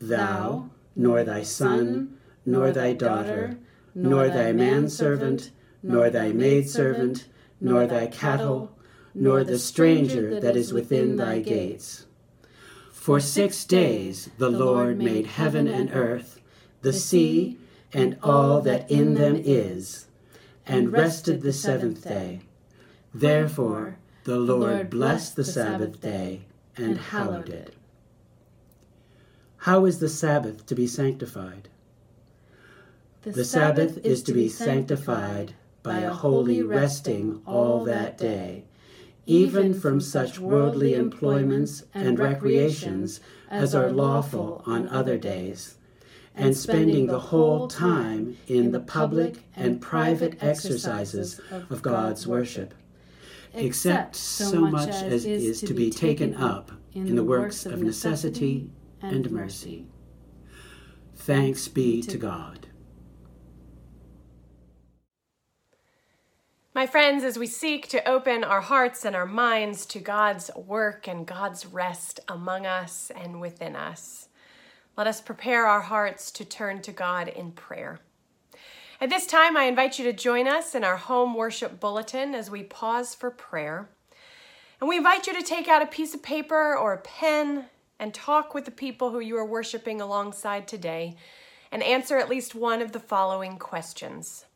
thou, 0.00 0.70
nor 1.00 1.24
thy 1.24 1.42
son, 1.42 2.14
nor 2.44 2.70
thy 2.72 2.92
daughter, 2.92 3.56
nor 3.94 4.28
thy 4.28 4.52
manservant, 4.52 5.50
nor 5.82 6.10
thy 6.10 6.30
maidservant, 6.30 7.26
nor 7.58 7.86
thy 7.86 8.06
cattle, 8.06 8.70
nor 9.14 9.42
the 9.42 9.58
stranger 9.58 10.38
that 10.38 10.56
is 10.56 10.74
within 10.74 11.16
thy 11.16 11.40
gates. 11.40 12.06
For 12.92 13.18
six 13.18 13.64
days 13.64 14.28
the 14.36 14.50
Lord 14.50 14.98
made 14.98 15.26
heaven 15.26 15.66
and 15.66 15.90
earth, 15.94 16.38
the 16.82 16.92
sea, 16.92 17.58
and 17.94 18.18
all 18.22 18.60
that 18.60 18.90
in 18.90 19.14
them 19.14 19.40
is, 19.42 20.06
and 20.66 20.92
rested 20.92 21.40
the 21.40 21.54
seventh 21.54 22.04
day. 22.04 22.40
Therefore 23.14 23.96
the 24.24 24.38
Lord 24.38 24.90
blessed 24.90 25.34
the 25.34 25.46
Sabbath 25.46 26.02
day 26.02 26.42
and 26.76 26.98
hallowed 26.98 27.48
it. 27.48 27.74
How 29.60 29.84
is 29.84 29.98
the 29.98 30.08
Sabbath 30.08 30.66
to 30.66 30.74
be 30.74 30.86
sanctified? 30.86 31.68
The 33.22 33.44
Sabbath 33.44 33.98
is 34.04 34.22
to 34.24 34.32
be 34.32 34.48
sanctified 34.48 35.54
by 35.82 35.98
a 35.98 36.12
holy 36.12 36.62
resting 36.62 37.42
all 37.46 37.84
that 37.84 38.18
day 38.18 38.64
even 39.30 39.72
from 39.72 40.00
such 40.00 40.40
worldly 40.40 40.94
employments 40.94 41.84
and 41.94 42.18
recreations 42.18 43.20
as 43.48 43.76
are 43.76 43.92
lawful 43.92 44.60
on 44.66 44.88
other 44.88 45.16
days, 45.16 45.76
and 46.34 46.56
spending 46.56 47.06
the 47.06 47.18
whole 47.18 47.68
time 47.68 48.36
in 48.48 48.72
the 48.72 48.80
public 48.80 49.36
and 49.54 49.80
private 49.80 50.42
exercises 50.42 51.40
of 51.68 51.80
God's 51.80 52.26
worship, 52.26 52.74
except 53.54 54.16
so 54.16 54.62
much 54.62 54.88
as 54.88 55.24
is 55.24 55.60
to 55.60 55.74
be 55.74 55.90
taken 55.90 56.34
up 56.34 56.72
in 56.92 57.14
the 57.14 57.22
works 57.22 57.66
of 57.66 57.80
necessity 57.82 58.68
and 59.02 59.30
mercy. 59.30 59.86
Thanks 61.14 61.68
be 61.68 62.02
to 62.02 62.16
God. 62.16 62.66
My 66.72 66.86
friends, 66.86 67.24
as 67.24 67.38
we 67.38 67.46
seek 67.46 67.88
to 67.88 68.08
open 68.08 68.44
our 68.44 68.60
hearts 68.60 69.04
and 69.04 69.16
our 69.16 69.26
minds 69.26 69.84
to 69.86 69.98
God's 69.98 70.50
work 70.54 71.08
and 71.08 71.26
God's 71.26 71.66
rest 71.66 72.20
among 72.28 72.64
us 72.64 73.10
and 73.14 73.40
within 73.40 73.74
us, 73.74 74.28
let 74.96 75.06
us 75.06 75.20
prepare 75.20 75.66
our 75.66 75.80
hearts 75.80 76.30
to 76.30 76.44
turn 76.44 76.80
to 76.82 76.92
God 76.92 77.28
in 77.28 77.52
prayer. 77.52 78.00
At 79.00 79.10
this 79.10 79.26
time, 79.26 79.56
I 79.56 79.64
invite 79.64 79.98
you 79.98 80.04
to 80.04 80.12
join 80.12 80.46
us 80.46 80.74
in 80.74 80.84
our 80.84 80.96
home 80.96 81.34
worship 81.34 81.80
bulletin 81.80 82.34
as 82.34 82.50
we 82.50 82.62
pause 82.62 83.14
for 83.14 83.30
prayer. 83.30 83.90
And 84.80 84.88
we 84.88 84.98
invite 84.98 85.26
you 85.26 85.34
to 85.34 85.42
take 85.42 85.68
out 85.68 85.82
a 85.82 85.86
piece 85.86 86.14
of 86.14 86.22
paper 86.22 86.76
or 86.76 86.92
a 86.92 86.98
pen 86.98 87.66
and 88.00 88.14
talk 88.14 88.54
with 88.54 88.64
the 88.64 88.70
people 88.70 89.10
who 89.10 89.20
you 89.20 89.36
are 89.36 89.44
worshiping 89.44 90.00
alongside 90.00 90.66
today 90.66 91.14
and 91.70 91.82
answer 91.82 92.16
at 92.16 92.30
least 92.30 92.54
one 92.54 92.80
of 92.80 92.92
the 92.92 92.98
following 92.98 93.58
questions. 93.58 94.46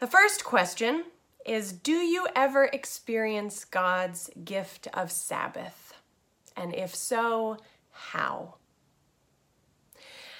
The 0.00 0.06
first 0.06 0.42
question 0.42 1.04
is 1.46 1.72
Do 1.72 1.92
you 1.92 2.26
ever 2.34 2.64
experience 2.64 3.64
God's 3.64 4.30
gift 4.42 4.88
of 4.94 5.12
Sabbath? 5.12 5.94
And 6.56 6.74
if 6.74 6.94
so, 6.94 7.58
how? 7.90 8.54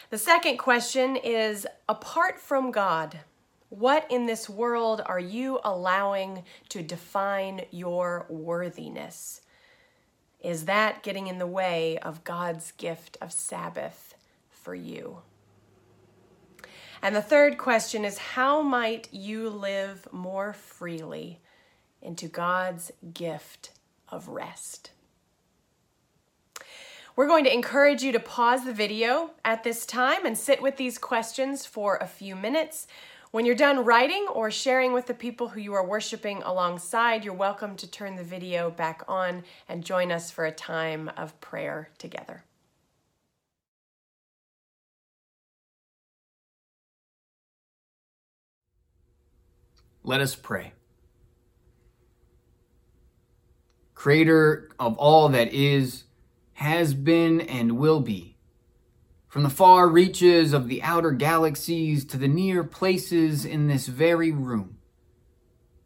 The 0.09 0.19
second 0.19 0.57
question 0.57 1.17
is 1.17 1.67
Apart 1.87 2.41
from 2.41 2.71
God, 2.71 3.21
what 3.69 4.07
in 4.11 4.25
this 4.25 4.49
world 4.49 5.03
are 5.05 5.21
you 5.21 5.61
allowing 5.65 6.45
to 6.71 6.83
define 6.83 7.67
your 7.71 8.25
worthiness? 8.31 9.43
Is 10.45 10.67
that 10.67 11.03
getting 11.03 11.27
in 11.27 11.39
the 11.39 11.47
way 11.47 11.97
of 11.99 12.23
God's 12.23 12.73
gift 12.73 13.17
of 13.23 13.33
Sabbath 13.33 14.15
for 14.51 14.75
you? 14.75 15.23
And 17.01 17.17
the 17.17 17.23
third 17.23 17.57
question 17.57 18.05
is 18.05 18.19
how 18.19 18.61
might 18.61 19.09
you 19.11 19.49
live 19.49 20.07
more 20.13 20.53
freely 20.53 21.41
into 22.03 22.29
God's 22.29 22.93
gift 23.15 23.71
of 24.11 24.29
rest? 24.29 24.91
We're 27.17 27.27
going 27.27 27.45
to 27.45 27.55
encourage 27.55 28.03
you 28.03 28.13
to 28.13 28.21
pause 28.21 28.67
the 28.67 28.73
video 28.75 29.31
at 29.47 29.65
this 29.65 29.87
time 29.87 30.27
and 30.27 30.37
sit 30.37 30.61
with 30.61 30.77
these 30.77 30.99
questions 30.99 31.65
for 31.65 31.97
a 31.97 32.07
few 32.07 32.37
minutes. 32.37 32.87
When 33.35 33.45
you're 33.45 33.57
done 33.57 33.85
writing 33.85 34.29
or 34.33 34.49
sharing 34.53 34.93
with 34.93 35.07
the 35.07 35.13
people 35.13 35.49
who 35.49 35.59
you 35.59 35.75
are 35.75 35.85
worshiping 35.85 36.41
alongside, 36.45 37.25
you're 37.25 37.35
welcome 37.35 37.75
to 37.79 37.91
turn 37.91 38.15
the 38.15 38.23
video 38.23 38.71
back 38.71 39.03
on 39.09 39.43
and 39.69 39.85
join 39.85 40.13
us 40.13 40.31
for 40.31 40.45
a 40.45 40.53
time 40.53 41.11
of 41.17 41.41
prayer 41.41 41.89
together. 41.99 42.45
Let 50.05 50.21
us 50.21 50.37
pray. 50.37 50.73
Creator 53.97 54.71
of 54.79 54.97
all 54.97 55.29
that 55.31 55.53
is 55.53 56.05
has 56.53 56.95
been, 56.95 57.41
and 57.41 57.79
will 57.79 57.99
be. 57.99 58.34
From 59.35 59.43
the 59.43 59.51
far 59.51 59.89
reaches 59.89 60.53
of 60.53 60.69
the 60.69 60.81
outer 60.85 61.11
galaxies 61.11 62.05
to 62.05 62.17
the 62.17 62.29
near 62.29 62.63
places 62.63 63.45
in 63.45 63.67
this 63.67 63.89
very 63.89 64.31
room, 64.31 64.79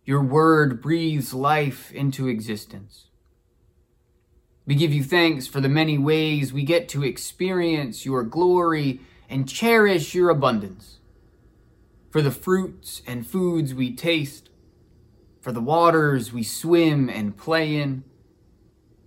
your 0.04 0.22
word 0.22 0.82
breathes 0.82 1.32
life 1.32 1.90
into 1.92 2.28
existence. 2.28 3.06
We 4.66 4.74
give 4.74 4.92
you 4.92 5.02
thanks 5.02 5.46
for 5.46 5.62
the 5.62 5.68
many 5.70 5.96
ways 5.96 6.52
we 6.52 6.62
get 6.62 6.90
to 6.90 7.02
experience 7.02 8.04
your 8.04 8.22
glory 8.22 9.00
and 9.30 9.48
cherish 9.48 10.14
your 10.14 10.28
abundance, 10.28 10.98
for 12.10 12.20
the 12.20 12.30
fruits 12.30 13.00
and 13.06 13.26
foods 13.26 13.72
we 13.72 13.96
taste, 13.96 14.50
for 15.40 15.52
the 15.52 15.62
waters 15.62 16.34
we 16.34 16.42
swim 16.42 17.08
and 17.08 17.34
play 17.34 17.76
in, 17.76 18.04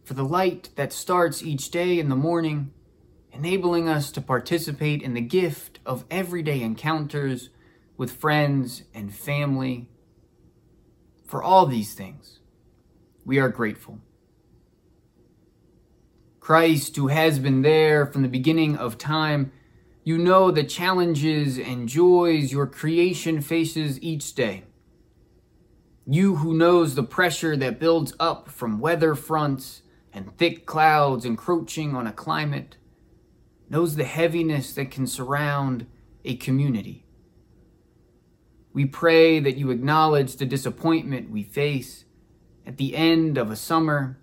for 0.03 0.15
the 0.15 0.25
light 0.25 0.71
that 0.77 0.91
starts 0.91 1.43
each 1.43 1.69
day 1.69 1.99
in 1.99 2.09
the 2.09 2.15
morning, 2.15 2.73
enabling 3.33 3.87
us 3.87 4.11
to 4.11 4.21
participate 4.21 5.01
in 5.01 5.13
the 5.13 5.21
gift 5.21 5.79
of 5.85 6.05
everyday 6.11 6.61
encounters 6.61 7.49
with 7.97 8.11
friends 8.11 8.83
and 8.93 9.13
family. 9.13 9.87
For 11.25 11.41
all 11.41 11.65
these 11.65 11.93
things, 11.93 12.39
we 13.25 13.39
are 13.39 13.49
grateful. 13.49 13.99
Christ, 16.39 16.95
who 16.95 17.07
has 17.07 17.39
been 17.39 17.61
there 17.61 18.05
from 18.05 18.23
the 18.23 18.27
beginning 18.27 18.75
of 18.75 18.97
time, 18.97 19.51
you 20.03 20.17
know 20.17 20.49
the 20.49 20.63
challenges 20.63 21.59
and 21.59 21.87
joys 21.87 22.51
your 22.51 22.65
creation 22.65 23.41
faces 23.41 24.01
each 24.01 24.33
day. 24.33 24.63
You 26.07 26.37
who 26.37 26.55
knows 26.55 26.95
the 26.95 27.03
pressure 27.03 27.55
that 27.55 27.79
builds 27.79 28.13
up 28.19 28.49
from 28.49 28.79
weather 28.79 29.13
fronts 29.13 29.83
and 30.11 30.35
thick 30.37 30.65
clouds 30.65 31.23
encroaching 31.23 31.95
on 31.95 32.07
a 32.07 32.11
climate, 32.11 32.77
knows 33.71 33.95
the 33.95 34.03
heaviness 34.03 34.73
that 34.73 34.91
can 34.91 35.07
surround 35.07 35.87
a 36.25 36.35
community. 36.35 37.05
We 38.73 38.85
pray 38.85 39.39
that 39.39 39.55
you 39.55 39.71
acknowledge 39.71 40.35
the 40.35 40.45
disappointment 40.45 41.31
we 41.31 41.43
face 41.43 42.03
at 42.67 42.75
the 42.75 42.97
end 42.97 43.37
of 43.37 43.49
a 43.49 43.55
summer 43.55 44.19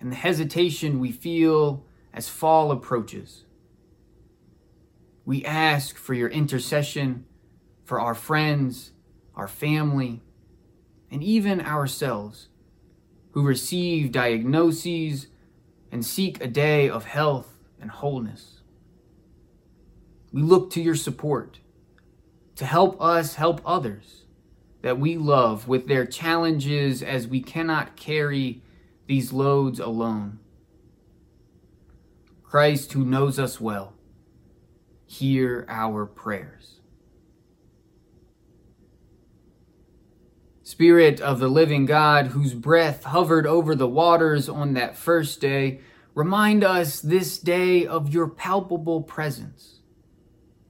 and 0.00 0.10
the 0.10 0.16
hesitation 0.16 0.98
we 0.98 1.12
feel 1.12 1.86
as 2.12 2.28
fall 2.28 2.72
approaches. 2.72 3.44
We 5.24 5.44
ask 5.44 5.96
for 5.96 6.14
your 6.14 6.28
intercession 6.28 7.24
for 7.84 8.00
our 8.00 8.16
friends, 8.16 8.90
our 9.36 9.46
family, 9.46 10.22
and 11.08 11.22
even 11.22 11.60
ourselves 11.60 12.48
who 13.30 13.42
receive 13.42 14.10
diagnoses 14.10 15.28
and 15.92 16.04
seek 16.04 16.42
a 16.42 16.48
day 16.48 16.88
of 16.88 17.04
health 17.04 17.60
and 17.80 17.88
wholeness. 17.88 18.61
We 20.32 20.42
look 20.42 20.70
to 20.70 20.82
your 20.82 20.94
support 20.94 21.60
to 22.56 22.64
help 22.64 23.00
us 23.00 23.34
help 23.34 23.60
others 23.64 24.24
that 24.82 24.98
we 24.98 25.16
love 25.16 25.68
with 25.68 25.86
their 25.86 26.06
challenges 26.06 27.02
as 27.02 27.26
we 27.26 27.40
cannot 27.40 27.96
carry 27.96 28.62
these 29.06 29.32
loads 29.32 29.78
alone. 29.78 30.38
Christ, 32.42 32.92
who 32.92 33.04
knows 33.04 33.38
us 33.38 33.60
well, 33.60 33.94
hear 35.06 35.64
our 35.68 36.04
prayers. 36.06 36.80
Spirit 40.62 41.20
of 41.20 41.38
the 41.38 41.48
living 41.48 41.84
God, 41.84 42.28
whose 42.28 42.54
breath 42.54 43.04
hovered 43.04 43.46
over 43.46 43.74
the 43.74 43.88
waters 43.88 44.48
on 44.48 44.72
that 44.74 44.96
first 44.96 45.40
day, 45.40 45.80
remind 46.14 46.64
us 46.64 47.00
this 47.00 47.38
day 47.38 47.86
of 47.86 48.12
your 48.12 48.26
palpable 48.26 49.02
presence. 49.02 49.81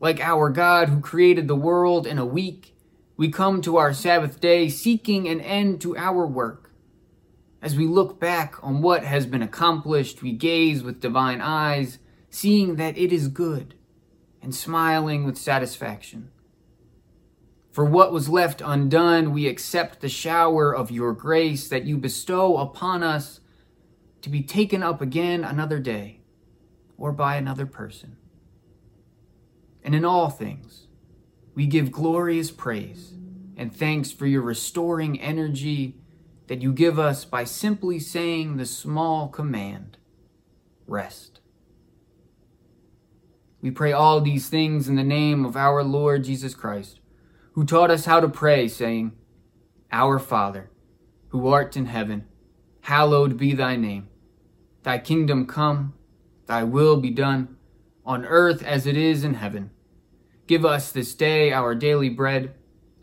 Like 0.02 0.20
our 0.20 0.50
God 0.50 0.90
who 0.90 1.00
created 1.00 1.48
the 1.48 1.56
world 1.56 2.06
in 2.06 2.18
a 2.18 2.26
week, 2.26 2.76
we 3.16 3.30
come 3.30 3.62
to 3.62 3.78
our 3.78 3.94
Sabbath 3.94 4.38
day 4.38 4.68
seeking 4.68 5.26
an 5.26 5.40
end 5.40 5.80
to 5.80 5.96
our 5.96 6.26
work 6.26 6.62
as 7.62 7.76
we 7.76 7.86
look 7.86 8.18
back 8.18 8.56
on 8.62 8.82
what 8.82 9.04
has 9.04 9.24
been 9.24 9.40
accomplished, 9.40 10.20
we 10.20 10.32
gaze 10.32 10.82
with 10.82 11.00
divine 11.00 11.40
eyes, 11.40 12.00
seeing 12.28 12.74
that 12.74 12.98
it 12.98 13.12
is 13.12 13.28
good, 13.28 13.76
and 14.42 14.52
smiling 14.52 15.24
with 15.24 15.38
satisfaction. 15.38 16.32
For 17.70 17.84
what 17.84 18.12
was 18.12 18.28
left 18.28 18.60
undone, 18.62 19.32
we 19.32 19.46
accept 19.46 20.00
the 20.00 20.08
shower 20.08 20.74
of 20.74 20.90
your 20.90 21.12
grace 21.12 21.68
that 21.68 21.84
you 21.84 21.96
bestow 21.96 22.56
upon 22.56 23.04
us 23.04 23.38
to 24.22 24.28
be 24.28 24.42
taken 24.42 24.82
up 24.82 25.00
again 25.00 25.44
another 25.44 25.78
day 25.78 26.20
or 26.98 27.12
by 27.12 27.36
another 27.36 27.64
person. 27.64 28.16
And 29.84 29.94
in 29.94 30.04
all 30.04 30.30
things, 30.30 30.86
we 31.54 31.66
give 31.66 31.92
glorious 31.92 32.50
praise 32.50 33.14
and 33.56 33.74
thanks 33.74 34.10
for 34.10 34.26
your 34.26 34.42
restoring 34.42 35.20
energy 35.20 35.96
that 36.48 36.62
you 36.62 36.72
give 36.72 36.98
us 36.98 37.24
by 37.24 37.44
simply 37.44 37.98
saying 37.98 38.56
the 38.56 38.66
small 38.66 39.28
command 39.28 39.98
rest. 40.86 41.40
We 43.60 43.70
pray 43.70 43.92
all 43.92 44.20
these 44.20 44.48
things 44.48 44.88
in 44.88 44.96
the 44.96 45.04
name 45.04 45.44
of 45.44 45.56
our 45.56 45.84
Lord 45.84 46.24
Jesus 46.24 46.54
Christ, 46.54 46.98
who 47.52 47.64
taught 47.64 47.90
us 47.90 48.06
how 48.06 48.18
to 48.18 48.28
pray, 48.28 48.66
saying, 48.66 49.12
Our 49.92 50.18
Father, 50.18 50.70
who 51.28 51.46
art 51.46 51.76
in 51.76 51.86
heaven, 51.86 52.26
hallowed 52.82 53.36
be 53.36 53.54
thy 53.54 53.76
name. 53.76 54.08
Thy 54.82 54.98
kingdom 54.98 55.46
come, 55.46 55.94
thy 56.46 56.64
will 56.64 56.96
be 56.96 57.10
done, 57.10 57.56
on 58.04 58.24
earth 58.24 58.62
as 58.62 58.86
it 58.86 58.96
is 58.96 59.24
in 59.24 59.34
heaven. 59.34 59.70
Give 60.46 60.64
us 60.64 60.92
this 60.92 61.14
day 61.14 61.52
our 61.52 61.74
daily 61.74 62.08
bread, 62.08 62.54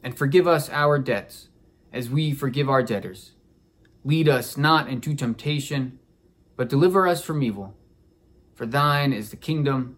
and 0.03 0.17
forgive 0.17 0.47
us 0.47 0.69
our 0.69 0.99
debts, 0.99 1.49
as 1.91 2.09
we 2.09 2.33
forgive 2.33 2.69
our 2.69 2.83
debtors 2.83 3.31
Lead 4.03 4.29
us 4.29 4.55
not 4.55 4.87
into 4.87 5.13
temptation, 5.13 5.99
but 6.55 6.69
deliver 6.69 7.07
us 7.07 7.23
from 7.23 7.43
evil. 7.43 7.75
For 8.55 8.65
thine 8.65 9.13
is 9.13 9.29
the 9.29 9.35
kingdom, 9.35 9.97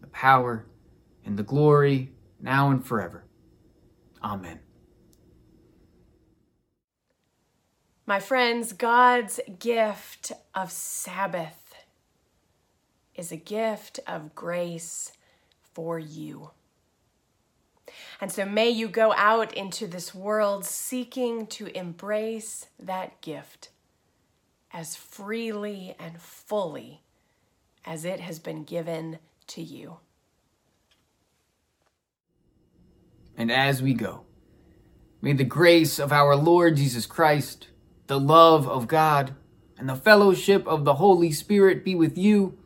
the 0.00 0.06
power, 0.08 0.66
and 1.24 1.38
the 1.38 1.42
glory, 1.42 2.12
now 2.40 2.70
and 2.70 2.84
forever. 2.84 3.24
Amen. 4.22 4.60
My 8.06 8.20
friends, 8.20 8.72
God's 8.72 9.40
gift 9.58 10.32
of 10.54 10.70
Sabbath 10.70 11.67
is 13.18 13.32
a 13.32 13.36
gift 13.36 13.98
of 14.06 14.34
grace 14.34 15.12
for 15.74 15.98
you. 15.98 16.50
And 18.20 18.30
so 18.30 18.46
may 18.46 18.70
you 18.70 18.88
go 18.88 19.12
out 19.14 19.52
into 19.54 19.88
this 19.88 20.14
world 20.14 20.64
seeking 20.64 21.46
to 21.48 21.66
embrace 21.76 22.66
that 22.78 23.20
gift 23.20 23.70
as 24.72 24.94
freely 24.94 25.96
and 25.98 26.20
fully 26.20 27.02
as 27.84 28.04
it 28.04 28.20
has 28.20 28.38
been 28.38 28.62
given 28.62 29.18
to 29.48 29.62
you. 29.62 29.96
And 33.36 33.50
as 33.50 33.82
we 33.82 33.94
go, 33.94 34.22
may 35.20 35.32
the 35.32 35.44
grace 35.44 35.98
of 35.98 36.12
our 36.12 36.36
Lord 36.36 36.76
Jesus 36.76 37.06
Christ, 37.06 37.68
the 38.06 38.20
love 38.20 38.68
of 38.68 38.86
God, 38.86 39.34
and 39.76 39.88
the 39.88 39.96
fellowship 39.96 40.66
of 40.66 40.84
the 40.84 40.94
Holy 40.94 41.32
Spirit 41.32 41.84
be 41.84 41.94
with 41.94 42.16
you, 42.16 42.58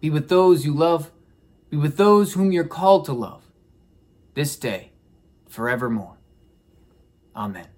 be 0.00 0.10
with 0.10 0.28
those 0.28 0.64
you 0.64 0.74
love, 0.74 1.10
be 1.70 1.76
with 1.76 1.96
those 1.96 2.34
whom 2.34 2.52
you're 2.52 2.64
called 2.64 3.04
to 3.06 3.12
love 3.12 3.42
this 4.34 4.56
day, 4.56 4.92
forevermore. 5.48 6.18
Amen. 7.34 7.68